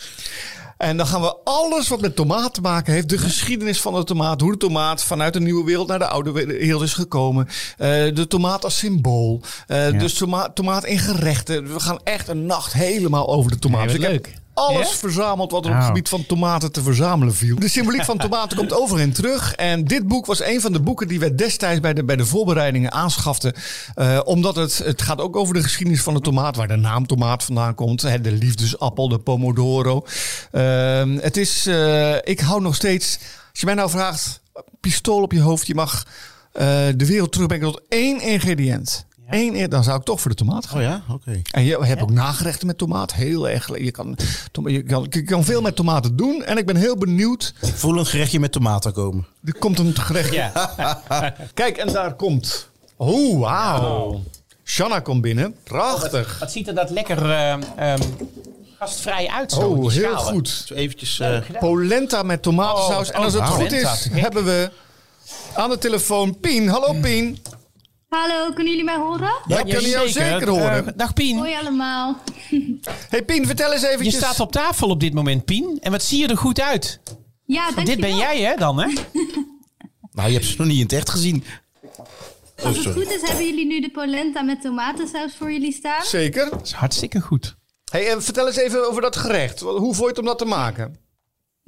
[0.76, 3.09] En dan gaan we alles wat met tomaat te maken heeft.
[3.09, 4.40] De geschiedenis van de tomaat.
[4.40, 7.46] Hoe de tomaat vanuit de nieuwe wereld naar de oude wereld is gekomen.
[7.79, 9.42] eh, de tomaat als symbool.
[9.66, 11.72] eh, Dus toma tomaat in gerechten.
[11.72, 13.83] We gaan echt een nacht helemaal over de tomaat.
[13.85, 14.35] Dus heb leuk.
[14.61, 14.96] Alles Ja?
[14.96, 15.87] verzameld wat er op het Nou.
[15.87, 17.59] gebied van tomaten te verzamelen viel.
[17.59, 19.55] De symboliek van tomaten komt overheen terug.
[19.55, 22.27] En dit boek was een van de boeken die we destijds bij de, bij de
[22.27, 23.53] voorbereidingen aanschaften.
[23.94, 26.57] Eh, omdat het, het gaat ook over de geschiedenis van de tomaat.
[26.57, 28.03] Waar de naam tomaat vandaan komt.
[28.03, 30.07] Hè, de liefdesappel, de pomodoro.
[30.53, 33.18] Ehm, het is, eh, ik hou nog steeds...
[33.51, 34.40] Als je mij nou vraagt,
[34.81, 35.66] pistool op je hoofd.
[35.66, 36.07] Je mag
[36.53, 39.07] eh, de wereld terugbrengen tot één ingrediënt.
[39.31, 40.77] Eén, in- dan zou ik toch voor de tomaat gaan.
[40.79, 41.43] Oh ja, oké.
[41.51, 43.12] En je hebt ook nagerechten met tomaat.
[43.12, 43.79] Heel erg.
[43.79, 44.16] Je kan,
[44.64, 46.45] je, kan, je kan veel met tomaten doen.
[46.45, 47.55] En ik ben heel benieuwd.
[47.61, 49.27] Ik voel een gerechtje met tomaten komen.
[49.45, 50.33] Er komt een gerecht.
[50.33, 50.53] Ja.
[51.55, 52.69] Kijk, en daar komt.
[52.97, 54.23] Oh, wauw.
[54.64, 55.55] Shanna komt binnen.
[55.64, 56.38] Prachtig.
[56.38, 58.01] Wat ziet er dat lekker ehm,
[58.79, 59.61] gastvrij uit zo.
[59.61, 60.33] Oh, die heel schalen.
[60.33, 60.49] goed.
[60.66, 61.21] Zo eventjes...
[61.21, 63.09] eh, Polenta met tomatensaus.
[63.09, 64.71] Oh, en als het oh, goed polenta, is, hebben we
[65.55, 66.69] aan de telefoon Pien.
[66.69, 67.38] Hallo Pien.
[68.11, 69.33] Hallo, kunnen jullie mij horen?
[69.46, 70.87] Ja, kunnen jou zeker horen.
[70.87, 71.37] Eh, dag Pien.
[71.38, 72.16] Hoi allemaal.
[73.11, 74.14] Hey Pien, vertel eens Je eventjes.
[74.16, 75.79] staat op tafel op dit moment, Pien.
[75.81, 77.01] En wat zie je er goed uit?
[77.44, 77.85] Ja, Want dankjewel.
[77.85, 78.87] dit ben jij, hè, dan, hè?
[80.12, 81.44] nou, je hebt ze nog niet in het echt gezien.
[81.83, 83.03] Oh, Als het sorry.
[83.03, 86.03] goed is, hebben jullie nu de polenta met tomatensaus voor jullie staan.
[86.05, 86.51] Zeker.
[86.51, 87.57] Dat is hartstikke goed.
[87.90, 89.61] Hey, en vertel eens even over dat gerecht.
[89.61, 90.96] Hoe vond je het om dat te maken?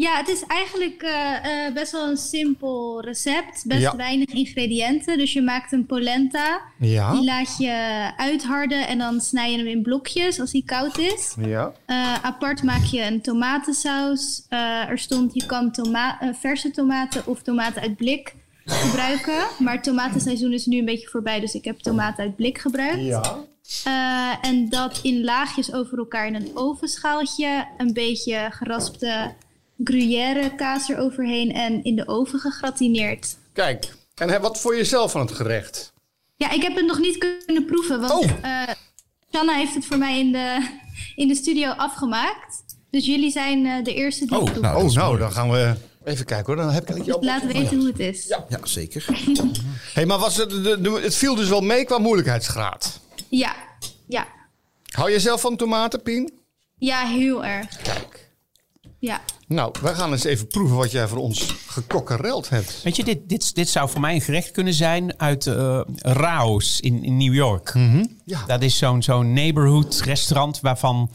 [0.02, 3.64] Ja, het is eigenlijk eh, eh, best wel een simpel recept.
[3.66, 3.96] Best Ja.
[3.96, 5.18] weinig ingrediënten.
[5.18, 6.60] Dus je maakt een polenta.
[6.78, 7.12] Ja.
[7.12, 11.34] Die laat je uitharden en dan snij je hem in blokjes als hij koud is.
[11.40, 11.72] Ja.
[11.86, 14.46] Eh, apart maak je een tomatensaus.
[14.88, 18.34] Er stond, je kan toma verse tomaten of tomaten uit blik
[18.64, 19.46] gebruiken.
[19.58, 23.02] Maar het tomatenseizoen is nu een beetje voorbij, dus ik heb tomaten uit blik gebruikt.
[23.02, 23.36] Ja.
[24.40, 27.66] En dat in laagjes over elkaar in een ovenschaaltje.
[27.78, 29.34] Een beetje geraspte
[29.84, 33.36] gruyère kaas eroverheen en in de oven gegratineerd.
[33.52, 35.92] Kijk, en hè, wat voor jezelf van het gerecht?
[36.36, 38.30] Ja, ik heb het nog niet kunnen proeven, want Oh.
[38.42, 38.68] eh
[39.32, 40.68] Shanna heeft het voor mij in de,
[41.16, 42.62] in de studio afgemaakt.
[42.90, 44.72] Dus jullie zijn eh, de eerste die Oh, het proeven.
[44.72, 46.56] nou, Oh, nou, dan gaan we even kijken hoor.
[46.64, 47.24] Dan heb ik Dus jou.
[47.24, 48.26] laat weten hoe het is.
[48.26, 48.44] Ja.
[48.48, 49.06] Ja, zeker.
[49.94, 53.00] Hey, maar was het, de, de- het viel dus wel mee qua moeilijkheidsgraad.
[53.28, 53.54] Ja,
[54.08, 54.26] ja.
[54.90, 56.32] Hou jij zelf van tomaten, Pien?
[56.78, 57.76] heel erg.
[57.82, 58.30] Kijk.
[58.98, 59.20] Ja.
[59.52, 62.82] Nou, wij gaan eens even proeven wat jij voor ons gekokkereld hebt.
[62.82, 66.80] Weet je, dit, dit, dit zou voor mij een gerecht kunnen zijn uit eh Rao's
[66.80, 67.74] in, in New York.
[68.24, 68.46] Ja.
[68.46, 71.10] Dat is zo'n zo'n neighborhood restaurant waarvan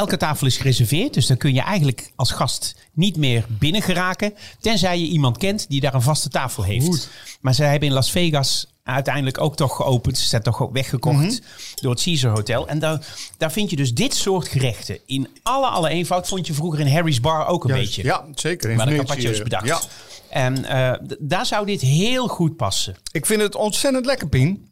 [0.00, 1.14] elke tafel is gereserveerd.
[1.14, 4.34] Dus dan kun je eigenlijk als gast niet meer binnen geraken.
[4.60, 6.86] Tenzij je iemand kent die daar een vaste tafel heeft.
[6.86, 7.08] Goed.
[7.40, 10.18] Maar ze hebben in Las Vegas uiteindelijk ook toch geopend.
[10.18, 11.40] Ze zijn toch ook weggekocht
[11.74, 12.68] door het Caesar Hotel.
[12.68, 14.98] En daar, daar vind je dus dit soort gerechten.
[15.06, 17.84] In alle, alle eenvoud vond je vroeger in Harry's Bar ook een Juist.
[17.84, 18.02] beetje.
[18.02, 18.70] Ja, zeker.
[18.70, 19.08] In Waar de Venetië.
[19.08, 19.66] carpaccio's bedacht.
[19.66, 19.80] Ja.
[20.30, 22.96] En eh, daar zou dit heel goed passen.
[23.12, 24.69] Ik vind het ontzettend lekker, Pien.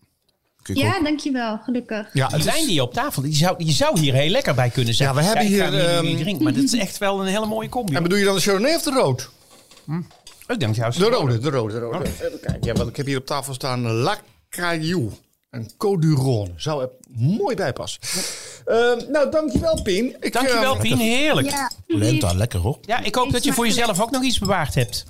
[0.77, 1.59] Ja, dankjewel.
[1.65, 2.07] Gelukkig.
[2.13, 4.71] Ja, Die wijn die je op tafel, die zou, die zou hier heel lekker bij
[4.71, 5.09] kunnen zijn.
[5.09, 7.21] Ja, we hebben ik hier, ga hem niet ehm, drinken, maar dat is echt wel
[7.21, 7.95] een hele mooie combi.
[7.95, 9.31] En bedoel je dan de Chardonnay of de rood?
[10.49, 12.05] Ik denk juist De rode, de rode, de rode.
[12.05, 12.59] Even kijken.
[12.67, 14.17] Ja, want ik heb hier op tafel staan La
[14.49, 15.11] Caillou.
[15.51, 16.55] En Côte du Rhône.
[16.57, 18.01] Zou er mooi bij passen.
[18.65, 20.17] Ehm, nou, dankjewel, Pien.
[20.21, 20.99] Ik, Dankjewel, ehm, Pien.
[20.99, 21.51] Heerlijk.
[21.51, 22.79] Ja, Ja, Polenta, lekker hoor.
[23.03, 25.05] ik hoop dat je voor jezelf ook nog iets bewaard hebt.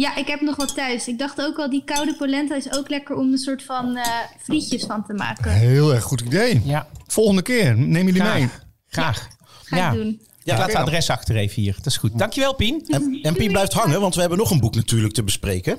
[0.00, 1.08] Ja, ik heb nog wat thuis.
[1.08, 4.06] Ik dacht ook al, die koude polenta is ook lekker om een soort van eh,
[4.42, 5.52] frietjes van te maken.
[5.52, 6.60] Heel erg goed idee.
[6.64, 8.48] Ja, Volgende keer neem je die mee.
[8.88, 9.28] graag.
[9.62, 9.90] Ga ja.
[9.90, 10.20] ik doen.
[10.44, 11.74] Ik laat het adres achter even hier.
[11.76, 12.18] Dat is goed.
[12.18, 12.84] Dankjewel, Pien.
[12.88, 15.78] En, en Pien blijft hangen, want we hebben nog een boek natuurlijk te bespreken.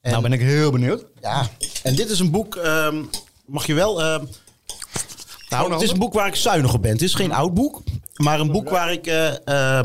[0.00, 1.04] En, Nou ben ik heel benieuwd.
[1.20, 1.48] ja,
[1.82, 3.04] en dit is een boek, ehm,
[3.46, 4.02] mag je wel...
[4.02, 4.24] ehm,
[5.48, 6.92] nou, het is een boek waar ik zuinig op ben.
[6.92, 7.82] Het is geen oud boek,
[8.16, 9.84] maar een boek waar ik eh, eh,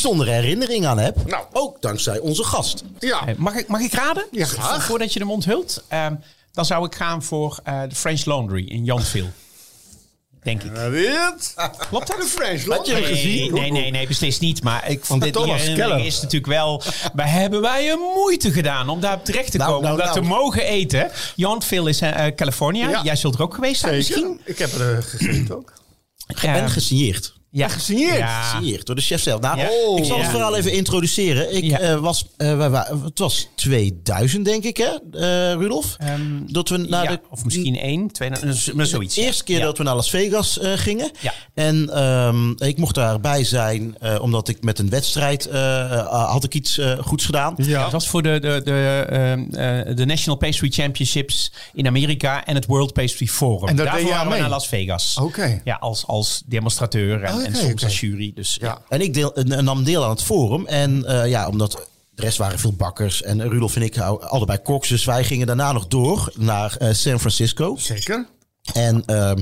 [0.00, 1.26] bijzondere herinneringen aan heb.
[1.26, 1.44] Nou.
[1.52, 2.84] Ook dankzij onze gast.
[2.98, 3.24] Ja.
[3.36, 4.26] Mag ik, mag ik raden?
[4.30, 4.84] Ja, graag.
[4.84, 5.82] Voordat je de mond hult.
[5.88, 6.14] Ehm,
[6.52, 9.28] dan zou ik gaan voor eh, de French Laundry in Janville.
[10.42, 10.74] Denk ik.
[10.74, 11.54] Dit?
[11.88, 12.16] Klopt dat?
[12.20, 13.52] De French Had je hem Nee, gezien?
[13.54, 14.62] nee, nee, nee, beslist niet.
[14.62, 16.06] Maar ik vond dit Thomas herinnering Keller.
[16.06, 16.82] is natuurlijk wel...
[17.14, 19.88] Wij hebben wij een moeite gedaan om daar terecht te Nou, komen.
[19.88, 20.26] nou, om dat nou.
[20.26, 21.10] te mogen eten.
[21.36, 22.88] Jantville is eh, California.
[22.88, 23.02] Ja.
[23.04, 24.40] Jij zult er ook geweest zijn misschien.
[24.44, 25.72] Ik heb er gegeten ook.
[26.26, 26.54] Ja.
[26.56, 27.34] En gesigneerd.
[27.56, 28.16] Ja, gesigneerd?
[28.18, 28.42] Ja.
[28.42, 29.40] Gesigneerd door de chef zelf.
[29.40, 29.64] Nou, Ja.
[29.96, 30.22] ik zal Ja.
[30.22, 31.56] het verhaal even introduceren.
[31.56, 31.78] Ik Ja.
[31.78, 35.96] eh, was, eh, het was 2000 denk ik hè, eh, Rudolf?
[35.98, 38.30] Ehm, dat we naar ja, de of misschien één, twee,
[38.74, 39.14] maar zoiets.
[39.14, 39.64] De eerste keer ja.
[39.64, 41.10] dat we naar Las Vegas eh, gingen.
[41.20, 41.32] Ja.
[41.54, 45.48] En ehm, ik mocht daarbij zijn eh, omdat ik met een wedstrijd
[46.10, 47.54] had ik iets eh, goeds gedaan.
[47.56, 47.82] Ja.
[47.82, 49.40] Het was voor de, de, de, ehm,
[49.88, 53.68] eh, de National Pastry Championships in Amerika en het World Pastry Forum.
[53.68, 54.40] En daar Daarvoor deed jij waren we mee?
[54.40, 55.18] naar Las Vegas.
[55.22, 55.60] Oké.
[55.64, 58.32] Ja, als, als demonstrateur en, Oh, en soms als jury.
[58.34, 58.82] Dus ja.
[58.88, 60.66] En ik deel, nam deel aan het forum.
[60.66, 63.22] En eh, ja, omdat de rest waren veel bakkers.
[63.22, 64.88] En Rudolf en ik hou allebei koks.
[64.88, 67.76] Dus wij gingen daarna nog door naar eh, San Francisco.
[67.76, 68.26] Zeker.
[68.72, 69.38] En ehm,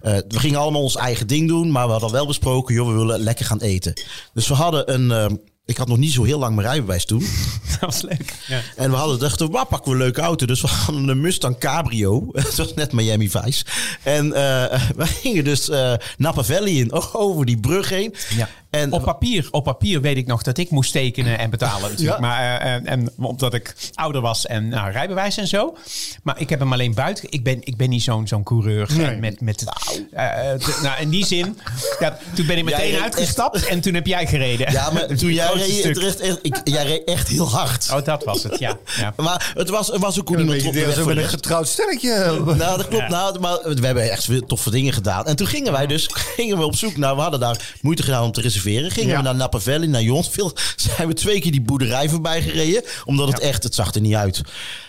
[0.00, 1.70] eh, we gingen allemaal ons eigen ding doen.
[1.70, 3.92] Maar we hadden wel besproken, joh, we willen lekker gaan eten.
[4.34, 5.10] Dus we hadden een...
[5.10, 7.20] ehm, ik had nog niet zo heel lang mijn rijbewijs toen.
[7.70, 8.34] Dat was leuk.
[8.46, 8.60] Ja.
[8.76, 10.46] En we hadden dachten, waar pakken we een leuke auto?
[10.46, 12.28] Dus we hadden een Mustang Cabrio.
[12.32, 13.64] Het was net Miami Vice.
[14.02, 18.14] En eh wij gingen dus eh Napa Valley in, over die brug heen.
[18.36, 18.48] Ja.
[18.72, 22.18] En Op papier, op papier weet ik nog dat ik moest tekenen en betalen natuurlijk.
[22.20, 22.26] Ja.
[22.26, 25.76] Maar, eh, en, en omdat ik ouder was en nou, rijbewijs en zo.
[26.22, 27.24] Maar ik heb hem alleen buiten.
[27.30, 28.88] Ik ben, ik ben niet zo'n zo'n coureur.
[28.96, 29.06] Nee.
[29.06, 29.64] En met, met,
[30.12, 31.58] eh, eh, de- nou, in die zin,
[31.98, 34.72] ja, toen ben ik meteen uitgestapt en toen heb jij gereden.
[34.72, 37.88] ja, maar toen jij reed, het reed echt, ik, jij reed echt heel hard.
[37.92, 38.78] Oh, dat was het, ja.
[38.98, 39.12] ja.
[39.22, 42.40] Maar het was, er was ook hoe Een deel voor met een getrouwd stelletje.
[42.44, 43.02] Nou, dat klopt.
[43.02, 43.08] Ja.
[43.08, 45.26] Nou, maar we hebben echt veel toffe dingen gedaan.
[45.26, 47.14] En toen gingen wij dus gingen we op zoek naar...
[47.14, 48.60] We hadden daar moeite gedaan om te reserveren.
[48.62, 49.16] Gingen Ja.
[49.16, 50.52] we naar Napa Valley, naar Jonsville.
[50.96, 52.82] Zijn we twee keer die boerderij voorbij gereden.
[53.04, 53.62] Omdat het echt...
[53.62, 54.42] Het zag er niet uit.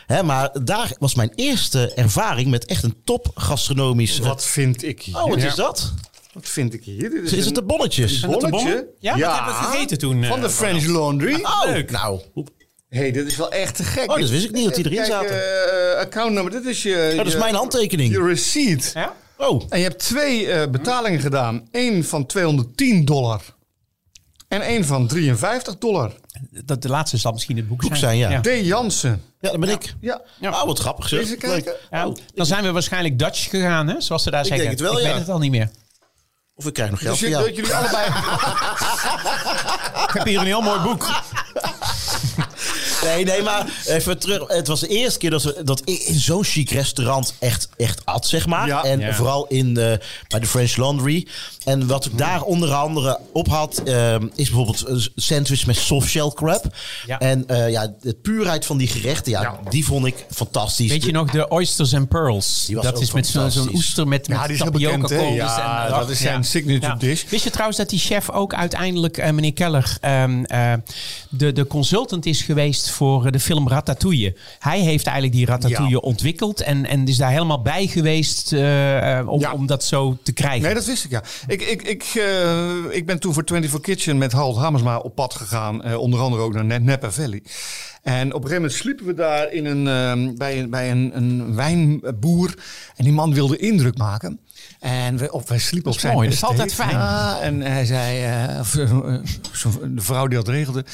[0.06, 4.20] Hè, maar daar was mijn eerste ervaring met echt een top gastronomisch...
[4.20, 5.16] Wat vind ik hier?
[5.24, 5.48] Oh, wat Ja.
[5.48, 5.94] is dat?
[6.34, 7.10] Wat vind ik hier?
[7.10, 8.20] Dit Is het een de bonnetjes?
[8.20, 8.50] bonnetje?
[8.50, 8.86] bonnen?
[9.00, 11.34] Ja, dat hebben we gegeten toen, eh, Van de French Laundry.
[11.44, 11.92] Oh, leuk.
[11.92, 12.22] nou.
[12.90, 14.12] hey, dit is wel echt te gek.
[14.12, 15.94] Oh, dat wist ik niet dat die erin Kijk, zaten.
[15.94, 17.08] eh, accountnummer, dit is je...
[17.12, 18.12] Oh, dat is je- mijn handtekening.
[18.12, 18.92] Je receipt.
[18.94, 19.16] Ja?
[19.38, 21.68] Oh, En je hebt twee eh, betalingen gedaan.
[21.72, 23.42] Eén van 210 dollar.
[24.54, 26.12] En één van 53 dollar.
[26.66, 28.42] Dat, de laatste zal misschien het boek, Boek zijn, ja.
[28.42, 28.48] D.
[28.62, 29.22] Jansen.
[29.40, 29.94] ja, dat ben ik.
[30.00, 30.22] Ja.
[30.42, 31.20] Oh, wat grappig zeg.
[31.20, 31.72] Deze kijken.
[31.72, 31.80] Leuk.
[31.92, 34.02] Ja, Oh, dan zijn we waarschijnlijk Dutch gegaan, hè?
[34.02, 34.66] zoals ze daar Ik zeggen.
[34.66, 35.12] denk het wel, ik ja.
[35.12, 35.70] weet het al niet meer.
[36.56, 37.48] Of ik krijg nog geld Dus van je, jou.
[37.48, 38.08] dat jullie allebei...
[40.08, 41.10] Ik heb hier een heel mooi boek.
[43.04, 44.44] Nee, nee, maar even terug.
[44.48, 48.06] Het was de eerste keer dat, we, dat ik in zo'n chic restaurant echt, echt
[48.06, 48.68] at, zeg maar.
[48.68, 48.84] Ja.
[48.84, 49.14] En Ja.
[49.14, 51.28] vooral in de, bij de French Laundry.
[51.64, 56.10] En wat ik daar onder andere op had, ehm, is bijvoorbeeld een sandwich met soft
[56.10, 56.66] shell crab.
[57.06, 57.20] Ja.
[57.20, 60.90] En eh, ja, de puurheid van die gerechten, ja, die vond ik fantastisch.
[60.90, 62.64] Weet je nog de oysters and pearls?
[62.66, 65.36] Die was Dat is met zo'n oester met, met Ja, die is heel tapioca bekend,
[65.36, 67.24] Ja, en- dat is zijn signature dish.
[67.30, 70.74] Wist je trouwens dat die chef ook uiteindelijk, eh, meneer Keller, ehm, eh,
[71.30, 74.36] de, de consultant is geweest voor eh, de film Ratatouille?
[74.60, 75.98] Hij heeft eigenlijk die Ratatouille Ja.
[75.98, 79.54] ontwikkeld en, en is daar helemaal bij geweest eh, eh, om, Ja.
[79.54, 80.62] om dat zo te krijgen.
[80.62, 81.24] Nee, dat wist ik, ja.
[81.48, 82.04] Ik, ik, ik,
[82.90, 85.96] ik ben toen voor 24 Kitchen met Harold Hamersma op pad gegaan.
[85.96, 87.44] onder andere ook naar Napa Valley.
[88.02, 91.12] En op een gegeven moment sliepen we daar in een, ehm, bij, een, bij een,
[91.16, 92.54] een wijnboer.
[92.96, 94.40] En die man wilde indruk maken.
[94.80, 96.90] En we, of wij sliepen op zijn mooi, dat is altijd fijn.
[96.90, 98.68] Ja, en hij zei, of,
[99.54, 100.86] zo- de vrouw die dat regelde.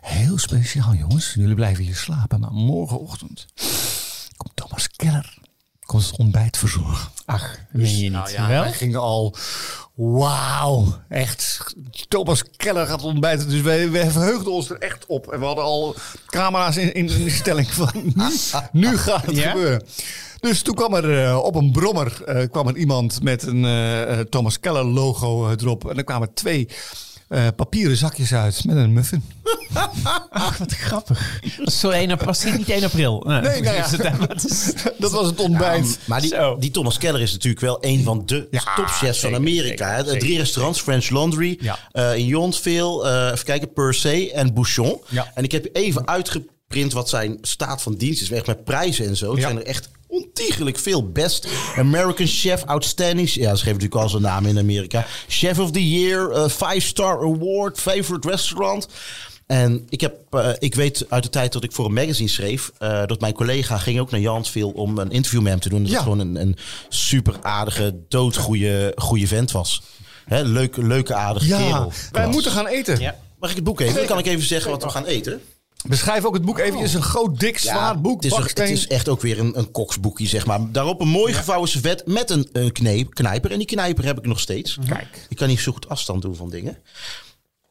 [0.00, 2.40] Heel speciaal jongens, jullie blijven hier slapen.
[2.40, 3.46] Maar morgenochtend
[4.36, 5.38] komt Thomas Keller.
[5.84, 7.08] Komt het ontbijt verzorgen.
[7.24, 8.12] Ach, meen je niet.
[8.12, 8.62] Nou ja, Wel?
[8.62, 9.34] wij gingen al,
[9.94, 11.74] wauw, echt.
[12.08, 13.48] Thomas Keller gaat ontbijten.
[13.48, 15.32] Dus wij, wij verheugden ons er echt op.
[15.32, 15.94] En we hadden al
[16.26, 18.32] camera's in, in, in de stelling van, nu,
[18.72, 19.50] nu gaat het Ja?
[19.50, 19.82] gebeuren.
[20.40, 24.20] Dus toen kwam er eh, op een brommer eh, kwam er iemand met een eh,
[24.20, 25.90] Thomas Keller logo erop.
[25.90, 26.68] En er kwamen twee
[27.28, 29.22] eh, papieren zakjes uit met een muffin.
[30.30, 31.40] Ach, wat grappig.
[31.64, 32.26] Zo 1 april.
[32.26, 33.22] Was niet 1 april?
[33.26, 33.84] Nee, Nee, nou ja.
[34.34, 35.98] is het, dat was het ontbijt.
[36.06, 40.04] Maar die, die Thomas Keller is natuurlijk wel een van de Ja, topchefs van Amerika.
[40.04, 41.78] zeker, Drie restaurants, French Laundry, Ja.
[41.92, 45.00] eh, in Yountville, eh even kijken, Per Se en Bouchon.
[45.08, 45.30] Ja.
[45.34, 48.30] En ik heb even uitgeprint wat zijn staat van dienst is.
[48.30, 49.30] Echt met prijzen en zo.
[49.30, 49.46] Het Ja.
[49.46, 51.10] zijn er echt ontiegelijk veel.
[51.10, 51.46] Best
[51.76, 53.30] American Chef, Outstanding.
[53.32, 55.06] Ja, ze geven natuurlijk al zijn naam in Amerika.
[55.28, 58.88] Chef of the Year, eh, Five Star Award, Favorite Restaurant.
[59.46, 62.70] En ik, heb, eh, ik weet uit de tijd dat ik voor een magazine schreef...
[62.78, 65.80] eh, dat mijn collega ging ook naar Jansville om een interview met hem te doen.
[65.82, 65.94] Dat Ja.
[65.94, 66.56] het gewoon een, een
[66.88, 69.82] super aardige, doodgoeie goede vent was.
[70.24, 71.92] Hè, leuk, leuke, aardige Ja, kerel.
[72.12, 73.00] wij moeten gaan eten.
[73.00, 73.16] Ja.
[73.40, 73.94] Mag ik het boek even?
[73.94, 75.40] Dan kan ik even zeggen wat we gaan eten.
[75.88, 76.74] Beschrijf ook het boek even.
[76.78, 78.22] Het is een groot, dik, zwaar boek.
[78.22, 80.72] Het is, het is echt ook weer een, een koksboekje, zeg maar.
[80.72, 82.72] Daarop een mooi gevouwen servet met een, een
[83.12, 83.50] knijper.
[83.50, 84.78] En die knijper heb ik nog steeds.
[84.88, 85.26] Kijk.
[85.28, 86.78] Ik kan niet zo goed afstand doen van dingen.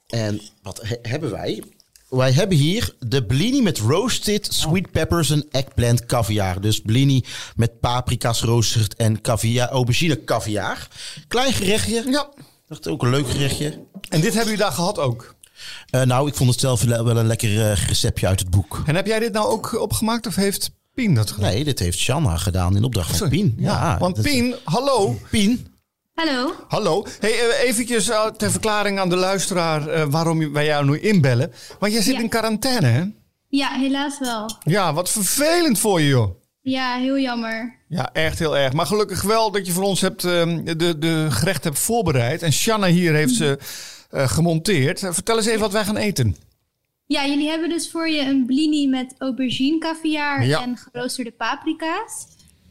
[0.08, 1.64] En wat he- hebben wij?
[2.10, 6.62] Wij hebben hier de blini met roasted sweet peppers en eggplant caviar.
[6.62, 7.24] Dus blini
[7.56, 10.88] met paprika's roosterd en caviar, aubergine caviar.
[11.28, 12.04] Klein gerechtje.
[12.10, 12.30] Ja.
[12.68, 13.68] Dat is ook een leuk gerechtje.
[14.10, 15.36] En dit hebben jullie daar gehad ook.
[15.90, 18.84] Eh, nou, ik vond het zelf wel een lekker eh, receptje uit het boek.
[18.86, 21.50] En heb jij dit nou ook opgemaakt of heeft Pien dat gedaan?
[21.52, 23.32] Nee, dit heeft Shanna gedaan in opdracht van Sorry.
[23.32, 23.56] Pien.
[23.58, 25.20] Ja, Want dat- Pien, hallo.
[25.32, 25.68] Pien,
[26.16, 26.54] Hallo.
[26.68, 27.06] Hallo.
[27.20, 28.06] Hey, eh, eventjes
[28.38, 31.52] ter verklaring aan de luisteraar eh, waarom wij jou nu inbellen.
[31.80, 32.22] Want jij zit Ja.
[32.22, 33.04] in quarantaine, hè?
[33.50, 34.50] Ja, helaas wel.
[34.64, 36.36] Ja, wat vervelend voor je, joh.
[36.62, 37.76] Ja, heel jammer.
[37.88, 38.74] Ja, echt heel erg.
[38.74, 40.32] Maar gelukkig wel dat je voor ons hebt, eh,
[40.64, 42.42] de, de gerechten hebt voorbereid.
[42.42, 43.58] En Shanna hier heeft ze
[44.16, 45.04] gemonteerd.
[45.04, 46.36] Eh, vertel eens even wat wij gaan eten.
[47.08, 50.62] Ja, jullie hebben dus voor je een blini met aubergine caviar Ja.
[50.62, 52.28] en geroosterde paprika's.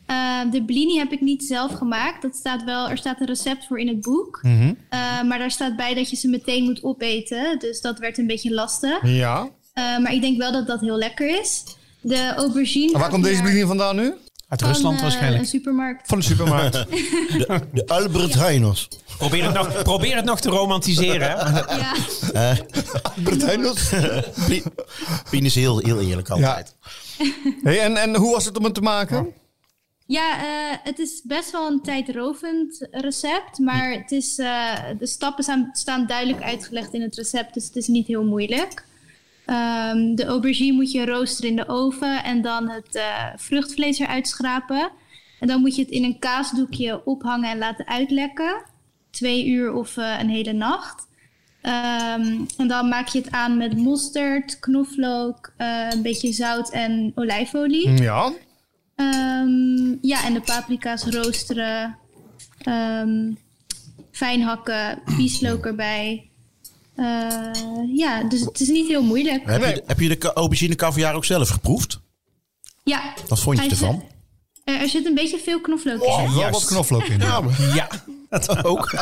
[0.07, 2.23] Eh, de blini heb ik niet zelf gemaakt.
[2.23, 4.41] Dat staat wel, er staat een recept voor in het boek.
[4.43, 4.73] Mhm.
[4.89, 7.59] Eh, maar daar staat bij dat je ze meteen moet opeten.
[7.59, 8.99] Dus dat werd een beetje lastig.
[9.03, 9.49] Ja.
[9.73, 11.63] Eh, maar ik denk wel dat dat heel lekker is.
[12.01, 14.13] De aubergine waar komt deze blini vandaan nu?
[14.49, 15.43] Uit van, Rusland waarschijnlijk.
[15.43, 16.07] Een supermarkt.
[16.09, 16.73] Van de supermarkt.
[17.39, 18.89] de, de Albert Heijners.
[19.19, 21.31] Probeer het, nog, probeer het nog te romantiseren.
[21.39, 21.61] hè.
[21.77, 22.57] Ja.
[23.23, 23.93] Bretainers.
[25.31, 26.77] Pien, is heel, heel eerlijk altijd.
[27.63, 29.33] Hey, en, en hoe was het om het te maken?
[30.07, 35.45] Ja, eh, het is best wel een tijdrovend recept, maar het is, eh, de stappen
[35.45, 38.87] staan, staan duidelijk uitgelegd in het recept, dus het is niet heel moeilijk.
[39.47, 44.29] Ehm, de aubergine moet je roosteren in de oven en dan het eh, vruchtvlees eruit
[44.29, 44.91] schrapen.
[45.41, 48.73] En dan moet je het in een kaasdoekje ophangen en laten uitlekken.
[49.15, 51.07] Twee uur of eh, een hele nacht.
[51.61, 57.13] Ehm, en dan maak je het aan met mosterd, knoflook, eh, een beetje zout en
[57.15, 58.03] olijfolie.
[58.03, 58.33] Ja.
[58.97, 61.97] Ehm, ja, en de paprika's roosteren.
[62.59, 63.33] ehm,
[64.11, 66.31] fijn hakken, bieslook erbij.
[66.95, 67.51] Eh,
[67.95, 69.43] ja, dus het is niet heel moeilijk.
[69.47, 72.01] Heb, je, heb je de aubergine caviar ook zelf geproefd?
[72.85, 73.15] Ja.
[73.29, 74.03] Wat vond je Hij ervan?
[74.65, 76.11] Zit- er, zit een beetje veel knoflook in.
[76.11, 76.35] hè?
[76.35, 77.21] Wel wat knoflook in.
[77.75, 77.89] Ja,
[78.29, 78.93] Dat ook.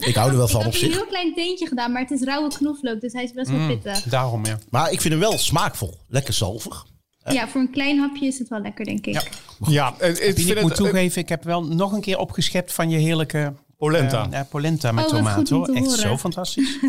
[0.00, 0.96] ik hou er wel van Ik op heb een zich.
[0.98, 4.02] heel klein teentje gedaan, maar het is rauwe knoflook, dus hij is best wel pittig.
[4.02, 4.58] daarom ja.
[4.70, 5.98] Maar ik vind hem wel smaakvol.
[6.08, 6.86] Lekker zalvig.
[7.24, 9.30] Ja, voor een klein hapje is het wel lekker, denk ik.
[9.66, 10.62] Ja, het, ik Pien, vind ik het...
[10.62, 14.26] moet toegeven, ik heb wel nog een keer opgeschept van je heerlijke Polenta.
[14.30, 15.48] eh, eh, polenta met Oh, tomaat.
[15.48, 15.68] Hoor.
[15.68, 15.98] Echt horen.
[15.98, 16.78] zo fantastisch.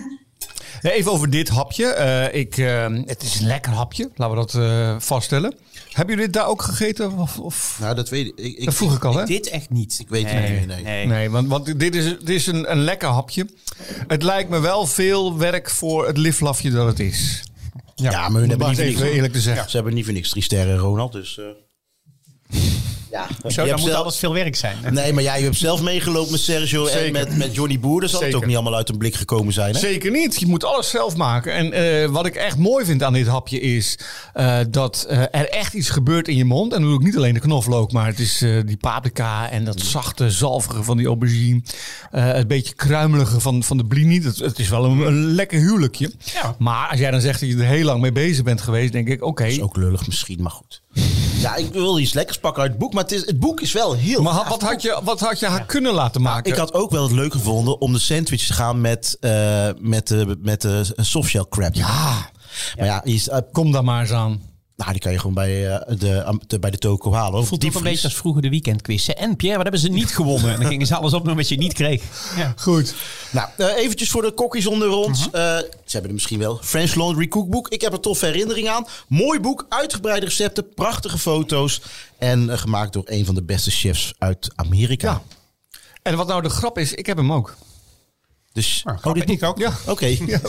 [0.82, 1.86] Even over dit hapje.
[1.86, 5.56] Eh, ik, eh, het is een lekker hapje, laten we dat eh, vaststellen.
[6.00, 7.18] Hebben jullie dit daar ook gegeten?
[7.18, 7.78] Of, of?
[7.82, 8.34] Nou, dat weet ik.
[8.36, 9.26] ik, ik Dat vroeg ik al, hè?
[9.26, 9.98] Dit echt niet.
[10.00, 11.06] Ik weet het niet meer, nee.
[11.06, 13.48] Nee, want, want dit is, dit is een, een lekker hapje.
[14.08, 17.44] Het lijkt me wel veel werk voor het liflafje dat het is.
[17.96, 19.16] Ja, maar hun Om hebben niet voor even niks.
[19.16, 19.70] eerlijk te zeggen.
[19.70, 21.12] Ze hebben niet voor niks drie sterren, Ronald.
[21.12, 21.38] Dus.
[21.38, 21.46] eh,
[23.12, 24.78] ja, Zo, dan moet zelf- alles veel werk zijn.
[24.90, 28.00] Nee, maar jij hebt zelf meegelopen met Sergio en met, met Johnny Boer.
[28.00, 29.74] Dan zal het ook niet allemaal uit een blik gekomen zijn.
[29.74, 29.80] Hè?
[29.80, 30.40] Zeker niet.
[30.40, 31.54] Je moet alles zelf maken.
[31.54, 34.00] En eh, wat ik echt mooi vind aan dit hapje is
[34.34, 36.74] eh, dat eh, er echt iets gebeurt in je mond.
[36.74, 39.82] En dan doe ik niet alleen de knoflook, maar het is die paprika en dat
[39.82, 41.62] zachte, zalvige van die aubergine.
[42.12, 44.22] Het beetje kruimelige van, van de blini.
[44.22, 46.12] Het, het is wel een, een lekker huwelijkje.
[46.34, 46.56] Ja.
[46.58, 49.08] Maar als jij dan zegt dat je er heel lang mee bezig bent geweest, denk
[49.08, 49.44] ik, oké.
[49.44, 50.82] Dat is ook lullig misschien, maar goed.
[51.40, 52.94] Ja, ik wil iets lekkers pakken uit het boek.
[52.94, 55.46] Maar het, is, het boek is wel heel Maar wat had je, wat had je
[55.46, 56.52] haar kunnen laten maken?
[56.52, 60.08] Ik had ook wel het leuk gevonden om de sandwich te gaan met, eh met,
[60.08, 61.74] de met de softshell crab.
[61.74, 62.30] Ja,
[62.78, 64.49] Maar ja, is, eh, kom daar maar eens aan.
[64.80, 67.46] Nou, die kan je gewoon bij, eh, de, de, bij de toko halen.
[67.46, 69.08] Voelt ook een beetje als vroeger de weekendquiz.
[69.08, 69.14] hè?
[69.14, 70.54] En Pierre, wat hebben ze niet gewonnen?
[70.54, 72.04] En dan gingen ze alles opnoemen wat je niet kreeg.
[72.38, 72.54] Ja.
[72.58, 72.96] Goed.
[73.32, 75.26] Nou, eh, eventjes voor de kokkies onder ons.
[75.26, 76.60] Eh, ze hebben er misschien wel.
[76.64, 77.68] French Laundry Cookbook.
[77.68, 78.86] Ik heb er toffe herinnering aan.
[79.08, 81.82] Mooi boek, uitgebreide recepten, prachtige foto's.
[82.18, 85.12] En gemaakt door een van de beste chefs uit Amerika.
[85.12, 85.22] Ja.
[86.02, 87.56] En wat nou de grap is, ik heb hem ook.
[88.54, 89.58] Dus, Oh, dit boek ook.
[89.58, 89.72] Ja.
[89.88, 90.06] Oké.
[90.16, 90.40] Hebben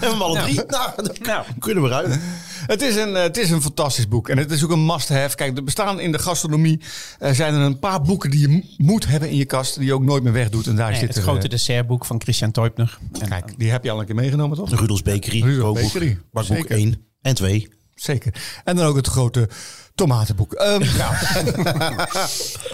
[0.00, 0.60] we hem alle drie?
[0.66, 0.90] Nou,
[1.22, 1.44] Nou.
[1.58, 2.18] kunnen we eruit.
[2.66, 4.28] Het is, een, het is een fantastisch boek.
[4.28, 5.36] En het is ook een must-have.
[5.36, 6.80] Kijk, er bestaan in de gastronomie
[7.18, 9.74] eh, zijn er een paar boeken die je mo- moet hebben in je kast.
[9.78, 10.66] Die je ook nooit meer wegdoet.
[10.66, 12.98] En daar Nee, zit het er, grote eh, dessertboek van Christian Teubner.
[13.20, 14.70] En, Kijk, die heb je al een keer meegenomen, toch?
[14.80, 15.42] Rudolfs Bakery.
[15.42, 16.76] Rudolfs kookboek, Bakery, Bakboek zeker.
[16.76, 17.68] 1 en 2.
[17.94, 18.34] Zeker.
[18.64, 19.48] En dan ook het grote
[19.94, 20.52] tomatenboek.
[20.52, 20.80] Ehm,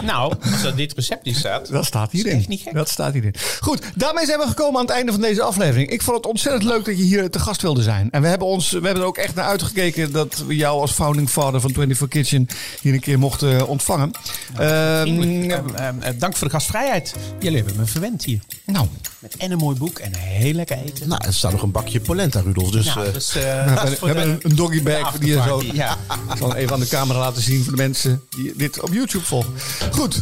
[0.02, 1.70] Nou, als er dit recept in staat.
[1.72, 2.38] Dat staat is hierin.
[2.38, 2.74] echt niet gek.
[2.74, 3.34] Dat staat hierin.
[3.60, 5.90] Goed, daarmee zijn we gekomen aan het einde van deze aflevering.
[5.90, 8.08] Ik vond het ontzettend leuk dat je hier te gast wilde zijn.
[8.10, 10.92] En we hebben, ons, we hebben er ook echt naar uitgekeken dat we jou als
[10.92, 12.46] founding father van 24 Kitchen
[12.80, 14.10] hier een keer mochten ontvangen.
[14.56, 15.52] Ehm, Vriendelijk.
[15.74, 17.14] Eh, eh, eh, dank voor de gastvrijheid.
[17.40, 18.40] Jullie hebben me verwend hier.
[18.66, 18.86] nou,
[19.18, 21.08] Met en een mooi boek en heel lekker eten.
[21.08, 22.70] Nou, er staat nog een bakje polenta, Rudolf.
[22.70, 25.62] Dus Nou, eh, dus, eh, we dat hebben, een doggy bag die je zo...
[25.72, 25.96] Ja.
[26.30, 28.92] Ik zal hem even aan de camera laten zien voor de mensen die dit op
[28.92, 29.52] YouTube volgen.
[29.92, 30.20] Goed,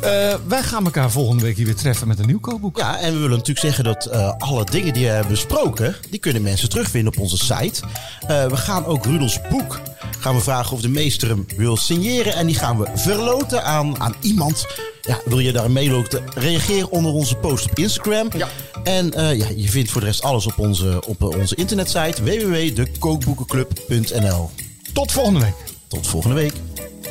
[0.00, 2.78] eh, wij gaan elkaar volgende week hier weer treffen met een nieuw kookboek.
[2.78, 6.20] Ja, en we willen natuurlijk zeggen dat eh, alle dingen die we hebben besproken, die
[6.20, 7.82] kunnen mensen terugvinden op onze site.
[8.26, 9.80] Eh, we gaan ook Rudels boek,
[10.18, 12.34] gaan we vragen of de meester hem wil signeren.
[12.34, 14.66] En die gaan we verloten aan, aan iemand.
[15.02, 16.24] Ja, wil je daar meeloten?
[16.34, 18.28] Reageer onder onze post op Instagram.
[18.36, 18.48] Ja.
[18.84, 24.50] En eh, ja, je vindt voor de rest alles op onze, op onze internetsite www.dekookboekenclub.nl
[24.92, 25.75] Tot volgende week.
[25.96, 26.52] Tot volgende week.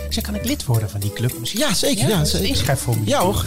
[0.10, 1.60] Zeg, kan ik lid worden van die club misschien?
[1.60, 2.08] Ja, zeker.
[2.08, 2.48] Ja, is zeker.
[2.48, 3.10] inschrijfformulier.
[3.10, 3.46] Ja hoor.